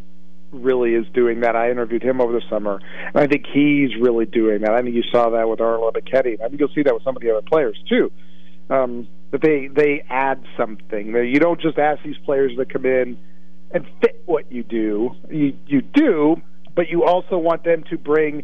really 0.51 0.93
is 0.93 1.05
doing 1.13 1.41
that. 1.41 1.55
I 1.55 1.71
interviewed 1.71 2.03
him 2.03 2.21
over 2.21 2.33
the 2.33 2.41
summer, 2.49 2.79
and 3.07 3.17
I 3.17 3.27
think 3.27 3.45
he's 3.51 3.95
really 3.99 4.25
doing 4.25 4.61
that. 4.61 4.71
I 4.71 4.81
think 4.81 4.95
you 4.95 5.03
saw 5.11 5.29
that 5.31 5.49
with 5.49 5.61
Arnold 5.61 5.95
Ebiketie. 5.95 6.41
I 6.41 6.47
think 6.47 6.59
you'll 6.59 6.73
see 6.75 6.83
that 6.83 6.93
with 6.93 7.03
some 7.03 7.15
of 7.15 7.21
the 7.21 7.31
other 7.31 7.47
players 7.47 7.81
too. 7.89 8.11
Um, 8.69 9.07
that 9.31 9.41
they 9.41 9.67
they 9.67 10.03
add 10.09 10.43
something. 10.57 11.07
You 11.07 11.39
don't 11.39 11.59
just 11.59 11.77
ask 11.77 12.03
these 12.03 12.17
players 12.25 12.55
to 12.57 12.65
come 12.65 12.85
in 12.85 13.17
and 13.71 13.85
fit 14.01 14.21
what 14.25 14.51
you 14.51 14.63
do. 14.63 15.15
You 15.29 15.57
you 15.67 15.81
do, 15.81 16.41
but 16.75 16.89
you 16.89 17.03
also 17.03 17.37
want 17.37 17.63
them 17.63 17.83
to 17.89 17.97
bring 17.97 18.43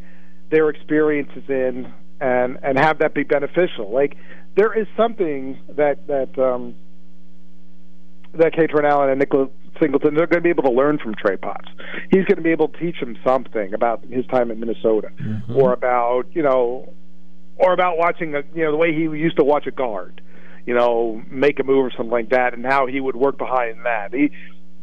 their 0.50 0.70
experiences 0.70 1.44
in 1.48 1.92
and 2.20 2.60
and 2.62 2.78
have 2.78 3.00
that 3.00 3.14
be 3.14 3.24
beneficial. 3.24 3.92
Like 3.92 4.16
there 4.56 4.78
is 4.78 4.88
something 4.98 5.60
that 5.70 6.08
that 6.08 6.38
um, 6.38 6.76
that 8.34 8.54
Kaytron 8.54 8.90
Allen 8.90 9.10
and 9.10 9.20
Nicholas 9.20 9.50
Singleton 9.82 10.16
they're 10.16 10.28
going 10.28 10.42
to 10.42 10.44
be 10.44 10.50
able 10.50 10.64
to 10.64 10.72
learn 10.72 10.98
from 10.98 11.16
Trey 11.16 11.38
Potts. 11.38 11.70
He's 12.12 12.26
going 12.26 12.38
to 12.38 12.42
be 12.42 12.52
able 12.52 12.70
to 12.70 12.78
teach 12.80 13.00
them 13.00 13.18
something 13.26 13.74
about 13.74 14.04
his 14.06 14.26
time 14.28 14.52
in 14.52 14.60
Minnesota, 14.60 15.10
mm-hmm. 15.20 15.56
or 15.56 15.74
about 15.74 16.28
you 16.34 16.44
know, 16.44 16.94
or 17.58 17.74
about 17.74 17.98
watching 17.98 18.36
a, 18.36 18.44
you 18.54 18.64
know 18.64 18.72
the 18.72 18.78
way 18.78 18.94
he 18.94 19.02
used 19.02 19.38
to 19.38 19.44
watch 19.44 19.68
a 19.68 19.72
guard 19.72 20.22
you 20.66 20.76
know, 20.76 21.22
make 21.30 21.60
a 21.60 21.64
move 21.64 21.86
or 21.86 21.92
something 21.92 22.12
like 22.12 22.30
that, 22.30 22.54
and 22.54 22.66
how 22.66 22.86
he 22.86 23.00
would 23.00 23.16
work 23.16 23.38
behind 23.38 23.86
that. 23.86 24.14
He, 24.14 24.32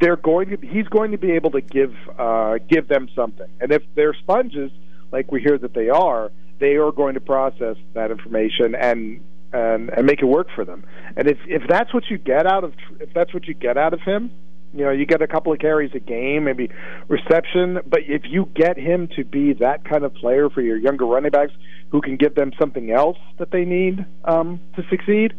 they're 0.01 0.17
going 0.17 0.51
to, 0.51 0.67
he's 0.67 0.87
going 0.89 1.13
to 1.13 1.19
be 1.19 1.33
able 1.33 1.51
to 1.53 1.61
give 1.61 1.95
uh, 2.19 2.59
give 2.69 2.89
them 2.89 3.09
something, 3.15 3.49
and 3.61 3.73
if 3.73 3.83
they're 3.95 4.15
sponges, 4.15 4.71
like 5.13 5.31
we 5.33 5.41
hear 5.41 5.59
that 5.59 5.75
they 5.75 5.89
are, 5.89 6.31
they 6.59 6.77
are 6.77 6.93
going 6.93 7.15
to 7.15 7.21
process 7.21 7.77
that 7.95 8.11
information 8.11 8.75
and 8.75 9.21
and 9.53 9.91
and 9.91 10.07
make 10.07 10.21
it 10.21 10.27
work 10.27 10.49
for 10.55 10.65
them. 10.65 10.85
And 11.17 11.29
if 11.29 11.39
if 11.47 11.63
that's 11.69 11.93
what 11.95 12.05
you 12.11 12.19
get 12.19 12.47
out 12.47 12.65
of 12.65 12.75
if 13.01 13.13
that's 13.15 13.33
what 13.33 13.47
you 13.47 13.55
get 13.55 13.77
out 13.77 13.95
of 13.95 14.01
him, 14.01 14.31
you 14.75 14.85
know, 14.85 14.91
you 14.91 15.07
get 15.07 15.23
a 15.23 15.27
couple 15.27 15.53
of 15.53 15.59
carries 15.59 15.91
a 15.95 16.01
game, 16.01 16.45
maybe 16.45 16.71
reception, 17.09 17.81
but 17.87 18.01
if 18.07 18.23
you 18.27 18.51
get 18.55 18.77
him 18.77 19.09
to 19.17 19.25
be 19.25 19.55
that 19.55 19.85
kind 19.85 20.05
of 20.05 20.15
player 20.15 20.51
for 20.51 20.61
your 20.61 20.77
younger 20.77 21.07
running 21.07 21.31
backs 21.31 21.53
who 21.91 22.01
can 22.01 22.17
give 22.17 22.35
them 22.35 22.53
something 22.59 22.91
else 22.91 23.17
that 23.39 23.51
they 23.51 23.65
need 23.65 24.05
um, 24.25 24.61
to 24.77 24.83
succeed, 24.91 25.33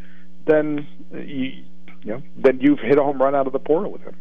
then 0.45 0.87
you, 1.13 1.63
you 2.03 2.13
know, 2.13 2.21
then 2.37 2.59
you've 2.59 2.79
hit 2.79 2.97
a 2.97 3.03
home 3.03 3.21
run 3.21 3.35
out 3.35 3.45
of 3.45 3.53
the 3.53 3.59
portal 3.59 3.91
with 3.91 4.01
him. 4.01 4.15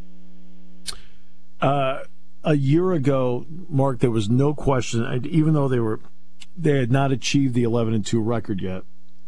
Uh, 1.61 2.01
a 2.45 2.55
year 2.55 2.93
ago, 2.93 3.47
Mark, 3.69 4.01
there 4.01 4.11
was 4.11 4.29
no 4.29 4.55
question. 4.55 5.27
Even 5.27 5.55
though 5.55 5.69
they 5.69 5.81
were, 5.81 6.01
they 6.57 6.79
had 6.79 6.93
not 6.93 7.13
achieved 7.13 7.55
the 7.55 7.65
eleven 7.65 7.95
and 7.95 8.05
two 8.05 8.21
record 8.21 8.61
yet. 8.61 8.85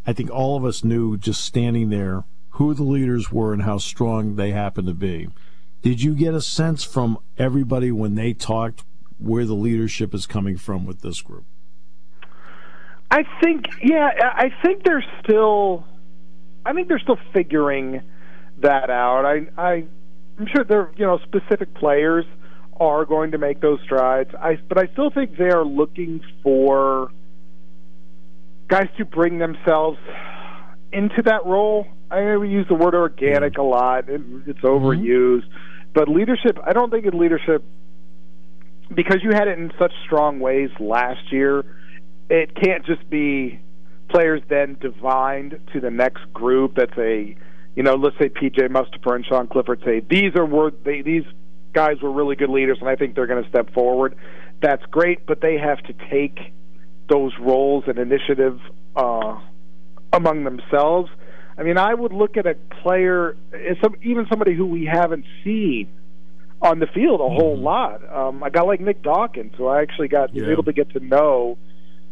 I 0.07 0.13
think 0.13 0.31
all 0.31 0.57
of 0.57 0.65
us 0.65 0.83
knew 0.83 1.17
just 1.17 1.45
standing 1.45 1.91
there 1.91 2.25
who 2.51 2.75
the 2.75 2.83
leaders 2.83 3.31
were 3.31 3.53
and 3.53 3.63
how 3.63 3.79
strong 3.79 4.37
they 4.37 4.51
happened 4.51 4.89
to 4.89 4.95
be. 4.95 5.29
Did 5.83 6.03
you 6.03 6.15
get 6.15 6.35
a 6.35 6.41
sense 6.41 6.85
from 6.85 7.19
everybody 7.39 7.91
when 7.91 8.15
they 8.15 8.33
talked 8.33 8.85
where 9.19 9.45
the 9.45 9.55
leadership 9.55 10.15
is 10.15 10.27
coming 10.27 10.57
from 10.57 10.85
with 10.85 11.01
this 11.01 11.21
group? 11.23 11.45
I 13.11 13.25
think, 13.43 13.65
yeah, 13.83 14.11
I 14.21 14.53
think 14.63 14.85
they're 14.85 15.05
still, 15.23 15.85
I 16.65 16.73
think 16.73 16.89
they're 16.89 16.99
still 16.99 17.19
figuring 17.33 18.03
that 18.59 18.91
out. 18.91 19.25
I, 19.25 19.49
I, 19.57 19.85
I'm 20.39 20.47
sure 20.55 20.65
they're, 20.65 20.91
you 20.97 21.07
know, 21.07 21.19
specific 21.19 21.75
players 21.75 22.25
are 22.79 23.05
going 23.05 23.33
to 23.33 23.39
make 23.39 23.61
those 23.61 23.81
strides. 23.85 24.31
I, 24.39 24.59
but 24.69 24.79
I 24.79 24.93
still 24.93 25.11
think 25.11 25.37
they 25.37 25.51
are 25.51 25.65
looking 25.65 26.21
for 26.43 27.11
guys 28.71 28.89
to 28.97 29.05
bring 29.05 29.39
themselves 29.39 29.99
into 30.93 31.23
that 31.25 31.45
role. 31.45 31.87
I 32.11 32.21
know 32.21 32.39
we 32.39 32.49
use 32.49 32.67
the 32.69 32.75
word 32.75 32.95
organic 32.95 33.59
a 33.59 33.63
lot; 33.63 34.09
it, 34.09 34.23
it's 34.47 34.61
overused. 34.61 35.43
Mm-hmm. 35.43 35.91
But 35.93 36.09
leadership, 36.09 36.59
I 36.65 36.73
don't 36.73 36.91
think 36.91 37.05
in 37.05 37.19
leadership 37.19 37.65
because 38.95 39.19
you 39.23 39.31
had 39.33 39.49
it 39.49 39.59
in 39.59 39.73
such 39.79 39.93
strong 40.07 40.41
ways 40.41 40.71
last 40.79 41.33
year. 41.33 41.65
It 42.29 42.55
can't 42.55 42.87
just 42.87 43.09
be 43.11 43.61
players 44.09 44.41
then 44.49 44.77
divined 44.81 45.59
to 45.73 45.81
the 45.81 45.91
next 45.91 46.33
group. 46.33 46.77
That's 46.77 46.97
a, 46.97 47.37
you 47.75 47.83
know, 47.83 47.95
let's 47.95 48.17
say 48.19 48.29
PJ 48.29 48.69
Mustipher 48.69 49.17
and 49.17 49.27
Sean 49.27 49.49
Clifford 49.49 49.83
say 49.85 50.01
these 50.01 50.35
are 50.37 50.47
worth 50.47 50.75
they, 50.85 51.03
these 51.03 51.25
guys 51.73 52.01
were 52.01 52.11
really 52.11 52.37
good 52.37 52.51
leaders, 52.51 52.79
and 52.81 52.89
I 52.89 52.97
think 52.97 53.15
they're 53.15 53.27
going 53.27 53.43
to 53.43 53.49
step 53.49 53.73
forward. 53.73 54.17
That's 54.63 54.85
great, 54.87 55.27
but 55.27 55.41
they 55.41 55.57
have 55.59 55.79
to 55.85 55.93
take 56.11 56.53
those 57.11 57.33
roles 57.39 57.85
and 57.87 57.99
initiative 57.99 58.59
uh, 58.97 59.39
among 60.13 60.45
themselves. 60.45 61.11
I 61.59 61.63
mean, 61.63 61.77
I 61.77 61.93
would 61.93 62.13
look 62.13 62.37
at 62.37 62.47
a 62.47 62.55
player, 62.83 63.37
some, 63.83 63.97
even 64.03 64.27
somebody 64.31 64.55
who 64.55 64.65
we 64.65 64.87
haven't 64.87 65.27
seen 65.45 65.89
on 66.63 66.79
the 66.79 66.87
field 66.87 67.21
a 67.21 67.29
whole 67.29 67.57
mm-hmm. 67.57 67.65
lot. 67.65 68.15
Um, 68.15 68.43
a 68.43 68.51
guy 68.51 68.63
like 68.63 68.81
Nick 68.81 69.03
Dawkins, 69.03 69.53
who 69.57 69.67
I 69.67 69.83
actually 69.83 70.09
got 70.09 70.35
yeah. 70.35 70.51
able 70.51 70.63
to 70.65 70.73
get 70.73 70.91
to 70.91 71.01
know 71.01 71.59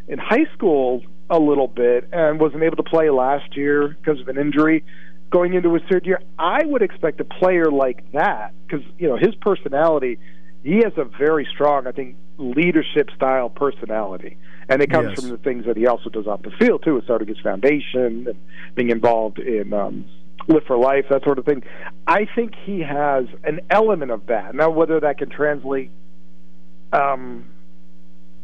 in 0.06 0.18
high 0.18 0.46
school 0.54 1.02
a 1.30 1.38
little 1.38 1.68
bit, 1.68 2.08
and 2.12 2.40
wasn't 2.40 2.62
able 2.62 2.76
to 2.76 2.82
play 2.82 3.10
last 3.10 3.56
year 3.56 3.88
because 3.88 4.20
of 4.20 4.28
an 4.28 4.38
injury 4.38 4.84
going 5.30 5.52
into 5.52 5.74
his 5.74 5.82
third 5.90 6.06
year. 6.06 6.20
I 6.38 6.64
would 6.64 6.82
expect 6.82 7.20
a 7.20 7.24
player 7.24 7.70
like 7.70 8.12
that 8.12 8.54
because 8.66 8.84
you 8.98 9.08
know 9.08 9.16
his 9.16 9.34
personality. 9.36 10.18
He 10.64 10.78
has 10.78 10.92
a 10.96 11.04
very 11.04 11.46
strong, 11.54 11.86
I 11.86 11.92
think, 11.92 12.16
leadership 12.38 13.10
style 13.14 13.50
personality, 13.50 14.38
and 14.68 14.80
it 14.80 14.90
comes 14.90 15.10
yes. 15.10 15.20
from 15.20 15.30
the 15.30 15.38
things 15.38 15.66
that 15.66 15.76
he 15.76 15.86
also 15.86 16.08
does 16.08 16.26
off 16.26 16.42
the 16.42 16.52
field 16.52 16.82
too, 16.84 16.94
with 16.94 17.04
starting 17.04 17.28
his 17.28 17.38
foundation 17.40 18.26
and 18.28 18.36
being 18.74 18.90
involved 18.90 19.38
in 19.38 19.72
um, 19.72 20.04
Live 20.46 20.64
for 20.66 20.78
Life, 20.78 21.06
that 21.10 21.24
sort 21.24 21.38
of 21.38 21.44
thing. 21.44 21.62
I 22.06 22.26
think 22.34 22.54
he 22.64 22.80
has 22.80 23.26
an 23.44 23.60
element 23.70 24.10
of 24.10 24.26
that. 24.26 24.54
Now, 24.54 24.70
whether 24.70 25.00
that 25.00 25.18
can 25.18 25.30
translate, 25.30 25.90
um, 26.92 27.46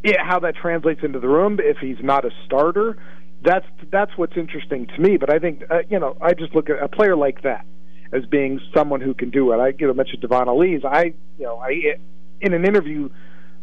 yeah, 0.03 0.23
how 0.25 0.41
that 0.41 0.57
translates 0.57 1.03
into 1.03 1.21
the 1.21 1.29
room, 1.29 1.59
if 1.61 1.79
he's 1.79 2.03
not 2.03 2.25
a 2.25 2.31
starter, 2.45 2.99
that's 3.43 3.67
that's 3.91 4.11
what's 4.17 4.37
interesting 4.37 4.87
to 4.89 5.01
me. 5.01 5.17
But 5.17 5.31
I 5.31 5.39
think 5.39 5.63
uh, 5.71 5.81
you 5.89 5.99
know, 5.99 6.17
I 6.21 6.35
just 6.35 6.55
look 6.55 6.69
at 6.69 6.83
a 6.83 6.89
player 6.89 7.17
like 7.17 7.43
that 7.43 7.65
as 8.13 8.25
being 8.27 8.61
someone 8.75 9.01
who 9.01 9.15
can 9.15 9.31
do 9.31 9.53
it. 9.53 9.57
I 9.57 9.73
you 9.79 9.87
know 9.87 9.95
mentioned 9.95 10.23
Dvon 10.23 10.49
Ellies. 10.49 10.83
I 10.85 11.15
you 11.39 11.45
know 11.45 11.59
I 11.59 11.97
in 12.41 12.53
an 12.53 12.65
interview 12.65 13.09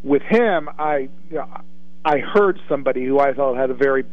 with 0.04 0.22
him, 0.24 0.70
I 0.78 1.10
you 1.30 1.38
know, 1.38 1.48
I 2.04 2.20
heard 2.20 2.60
somebody 2.68 3.06
who 3.06 3.20
I 3.20 3.34
thought 3.34 3.56
had 3.58 3.70
a 3.70 3.76
very 3.76 4.06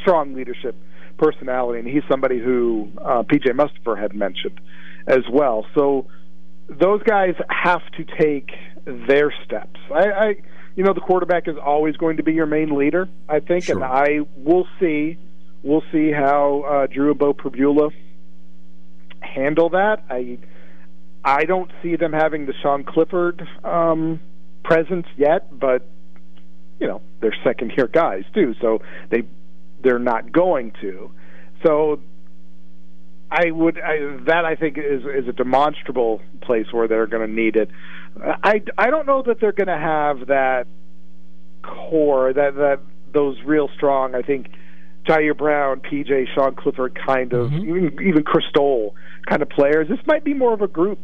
strong 0.00 0.34
leadership 0.34 0.74
personality, 1.18 1.80
and 1.80 1.88
he's 1.88 2.04
somebody 2.10 2.38
who 2.38 2.90
uh, 2.98 3.22
PJ 3.22 3.48
Mustipher 3.50 4.00
had 4.00 4.14
mentioned 4.14 4.60
as 5.06 5.24
well. 5.30 5.66
So 5.74 6.06
those 6.68 7.02
guys 7.02 7.34
have 7.48 7.82
to 7.96 8.04
take 8.04 8.50
their 8.84 9.32
steps. 9.44 9.80
I, 9.92 10.10
I 10.10 10.34
you 10.76 10.84
know, 10.84 10.94
the 10.94 11.00
quarterback 11.00 11.48
is 11.48 11.56
always 11.56 11.96
going 11.96 12.18
to 12.18 12.22
be 12.22 12.32
your 12.32 12.46
main 12.46 12.78
leader, 12.78 13.08
I 13.28 13.40
think, 13.40 13.64
sure. 13.64 13.74
and 13.74 13.84
I 13.84 14.20
will 14.36 14.66
see, 14.78 15.18
we'll 15.64 15.82
see 15.90 16.12
how 16.12 16.62
uh, 16.62 16.86
Drew 16.86 17.12
Abo 17.12 17.92
handle 19.20 19.70
that. 19.70 20.04
I, 20.08 20.38
I 21.24 21.44
don't 21.46 21.70
see 21.82 21.96
them 21.96 22.12
having 22.12 22.46
the 22.46 22.54
Sean 22.62 22.84
Clifford 22.84 23.44
um, 23.64 24.20
presence 24.64 25.06
yet, 25.16 25.58
but 25.58 25.86
you 26.80 26.86
know 26.86 27.00
they're 27.20 27.36
second 27.44 27.72
year 27.76 27.86
guys 27.86 28.24
too, 28.34 28.54
so 28.60 28.80
they 29.10 29.22
they're 29.82 29.98
not 29.98 30.32
going 30.32 30.72
to. 30.80 31.10
So 31.64 32.00
I 33.30 33.50
would 33.50 33.78
I, 33.78 33.98
that 34.26 34.44
I 34.44 34.56
think 34.56 34.78
is 34.78 35.02
is 35.02 35.28
a 35.28 35.32
demonstrable 35.32 36.20
place 36.40 36.66
where 36.72 36.88
they're 36.88 37.06
going 37.06 37.26
to 37.26 37.32
need 37.32 37.56
it. 37.56 37.70
I, 38.20 38.62
I 38.76 38.90
don't 38.90 39.06
know 39.06 39.22
that 39.22 39.40
they're 39.40 39.52
going 39.52 39.68
to 39.68 39.78
have 39.78 40.28
that 40.28 40.66
core 41.62 42.32
that 42.32 42.54
that 42.56 42.80
those 43.12 43.36
real 43.44 43.68
strong. 43.76 44.14
I 44.14 44.22
think 44.22 44.48
Ji'Ayir 45.06 45.36
Brown, 45.36 45.80
PJ, 45.80 46.26
Sean 46.34 46.54
Clifford, 46.54 46.98
kind 47.06 47.32
of 47.32 47.50
mm-hmm. 47.50 47.76
even 47.76 48.06
even 48.06 48.22
Chris 48.22 48.44
Stoll 48.50 48.94
kind 49.26 49.42
of 49.42 49.48
players. 49.48 49.88
This 49.88 50.00
might 50.06 50.24
be 50.24 50.34
more 50.34 50.52
of 50.52 50.62
a 50.62 50.68
group 50.68 50.98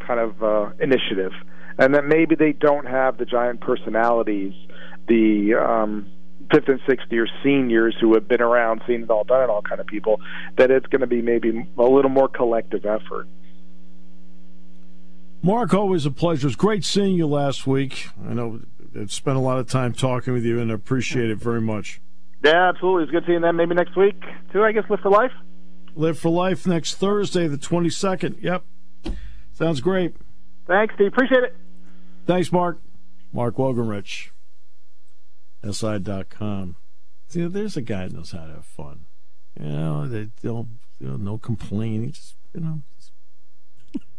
kind 0.00 0.20
of 0.20 0.42
uh, 0.42 0.70
initiative, 0.80 1.32
and 1.78 1.94
that 1.94 2.04
maybe 2.04 2.34
they 2.34 2.52
don't 2.52 2.86
have 2.86 3.18
the 3.18 3.24
giant 3.24 3.60
personalities, 3.60 4.52
the 5.06 5.54
um, 5.54 6.10
fifth 6.52 6.68
and 6.68 6.80
sixth 6.88 7.06
year 7.10 7.26
seniors 7.42 7.96
who 8.00 8.14
have 8.14 8.26
been 8.28 8.42
around, 8.42 8.82
seen 8.86 9.02
it 9.02 9.10
all, 9.10 9.24
done 9.24 9.42
it 9.42 9.50
all 9.50 9.62
kind 9.62 9.80
of 9.80 9.86
people. 9.86 10.20
That 10.56 10.70
it's 10.70 10.86
going 10.86 11.00
to 11.00 11.06
be 11.06 11.22
maybe 11.22 11.66
a 11.78 11.82
little 11.82 12.10
more 12.10 12.28
collective 12.28 12.84
effort. 12.84 13.28
Mark, 15.40 15.72
always 15.72 16.04
a 16.04 16.10
pleasure. 16.10 16.48
It's 16.48 16.56
great 16.56 16.84
seeing 16.84 17.14
you 17.14 17.26
last 17.26 17.66
week. 17.66 18.08
I 18.28 18.34
know 18.34 18.60
I've 18.98 19.12
spent 19.12 19.36
a 19.36 19.40
lot 19.40 19.58
of 19.58 19.68
time 19.68 19.92
talking 19.92 20.32
with 20.32 20.44
you 20.44 20.58
and 20.60 20.72
I 20.72 20.74
appreciate 20.74 21.30
it 21.30 21.38
very 21.38 21.60
much. 21.60 22.00
Yeah, 22.44 22.68
absolutely. 22.68 23.04
It's 23.04 23.12
good 23.12 23.24
seeing 23.26 23.40
them. 23.42 23.56
Maybe 23.56 23.74
next 23.74 23.96
week 23.96 24.20
too. 24.52 24.64
I 24.64 24.72
guess 24.72 24.84
Live 24.90 25.00
for 25.00 25.10
Life. 25.10 25.32
Live 25.94 26.18
for 26.18 26.28
Life 26.28 26.66
next 26.66 26.94
Thursday, 26.94 27.48
the 27.48 27.58
twenty 27.58 27.90
second. 27.90 28.38
Yep, 28.40 28.64
sounds 29.52 29.80
great. 29.80 30.14
Thanks, 30.66 30.94
Steve. 30.94 31.08
Appreciate 31.08 31.42
it. 31.42 31.56
Thanks, 32.28 32.52
Mark. 32.52 32.80
Mark 33.32 33.56
Wogenrich, 33.56 34.30
SI.com. 35.68 36.76
See, 37.26 37.46
there's 37.46 37.76
a 37.76 37.82
guy 37.82 38.06
that 38.06 38.14
knows 38.14 38.30
how 38.30 38.46
to 38.46 38.52
have 38.52 38.64
fun. 38.64 39.06
You 39.58 39.66
know, 39.66 40.06
they 40.06 40.28
don't, 40.42 40.78
you 41.00 41.08
know, 41.08 41.16
no 41.16 41.38
complaining. 41.38 42.12
Just 42.12 42.36
you 42.54 42.60
know, 42.60 42.80
just 42.96 43.12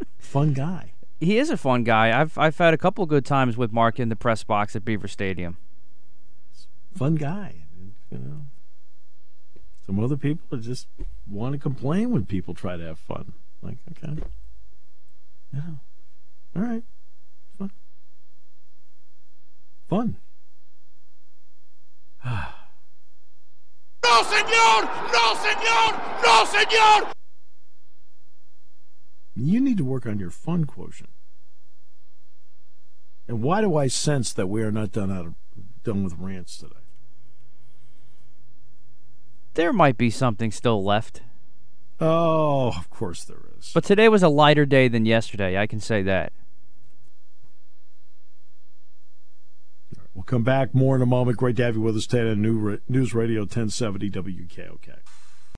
fun 0.20 0.52
guy 0.52 0.92
he 1.20 1.38
is 1.38 1.50
a 1.50 1.58
fun 1.58 1.84
guy. 1.84 2.20
I've 2.20 2.38
I've 2.38 2.58
had 2.58 2.74
a 2.74 2.78
couple 2.78 3.06
good 3.06 3.26
times 3.26 3.58
with 3.58 3.72
Mark 3.72 4.00
in 4.00 4.10
the 4.10 4.16
press 4.16 4.44
box 4.44 4.76
at 4.76 4.86
Beaver 4.86 5.08
Stadium. 5.08 5.58
Fun 6.96 7.16
guy, 7.16 7.56
you 8.12 8.18
know. 8.18 8.46
Some 9.86 10.00
other 10.00 10.18
people 10.18 10.58
just 10.58 10.88
want 11.30 11.54
to 11.54 11.60
complain 11.60 12.12
when 12.12 12.26
people 12.26 12.54
try 12.54 12.78
to 12.78 12.84
have 12.84 13.00
fun. 13.00 13.34
Like, 13.62 13.78
okay, 13.92 14.22
yeah, 15.54 15.62
all 16.56 16.62
right, 16.62 16.84
fun. 19.90 20.18
no, 22.24 22.32
señor! 24.24 24.82
No, 25.12 25.36
señor! 25.36 25.92
No, 26.24 26.46
señor! 26.46 27.12
You 29.36 29.60
need 29.60 29.78
to 29.78 29.86
work 29.86 30.06
on 30.06 30.20
your 30.20 30.30
fun 30.30 30.66
quotient. 30.66 31.10
And 33.28 33.42
why 33.42 33.62
do 33.62 33.76
I 33.76 33.88
sense 33.88 34.32
that 34.34 34.48
we 34.48 34.62
are 34.62 34.72
not 34.72 34.92
done 34.92 35.12
out 35.12 35.26
of, 35.26 35.34
done 35.84 36.04
with 36.04 36.14
rants 36.18 36.58
today? 36.58 36.76
There 39.56 39.74
might 39.74 39.98
be 39.98 40.10
something 40.10 40.52
still 40.52 40.84
left. 40.84 41.22
Oh, 42.00 42.68
of 42.78 42.90
course 42.90 43.24
there 43.24 43.42
is. 43.58 43.72
But 43.74 43.84
today 43.84 44.08
was 44.08 44.24
a 44.24 44.30
lighter 44.30 44.66
day 44.66 44.88
than 44.88 45.06
yesterday. 45.06 45.58
I 45.58 45.68
can 45.68 45.80
say 45.80 46.02
that. 46.04 46.32
We'll 50.20 50.26
come 50.26 50.44
back 50.44 50.76
more 50.76 50.98
in 50.98 51.02
a 51.02 51.06
moment. 51.06 51.38
Great 51.38 51.56
to 51.56 51.64
have 51.64 51.76
you 51.76 51.82
with 51.82 51.96
us 51.96 52.06
today 52.06 52.30
on 52.30 52.42
News 52.90 53.14
Radio 53.14 53.42
1070 53.44 54.12
WKOK. 54.12 55.00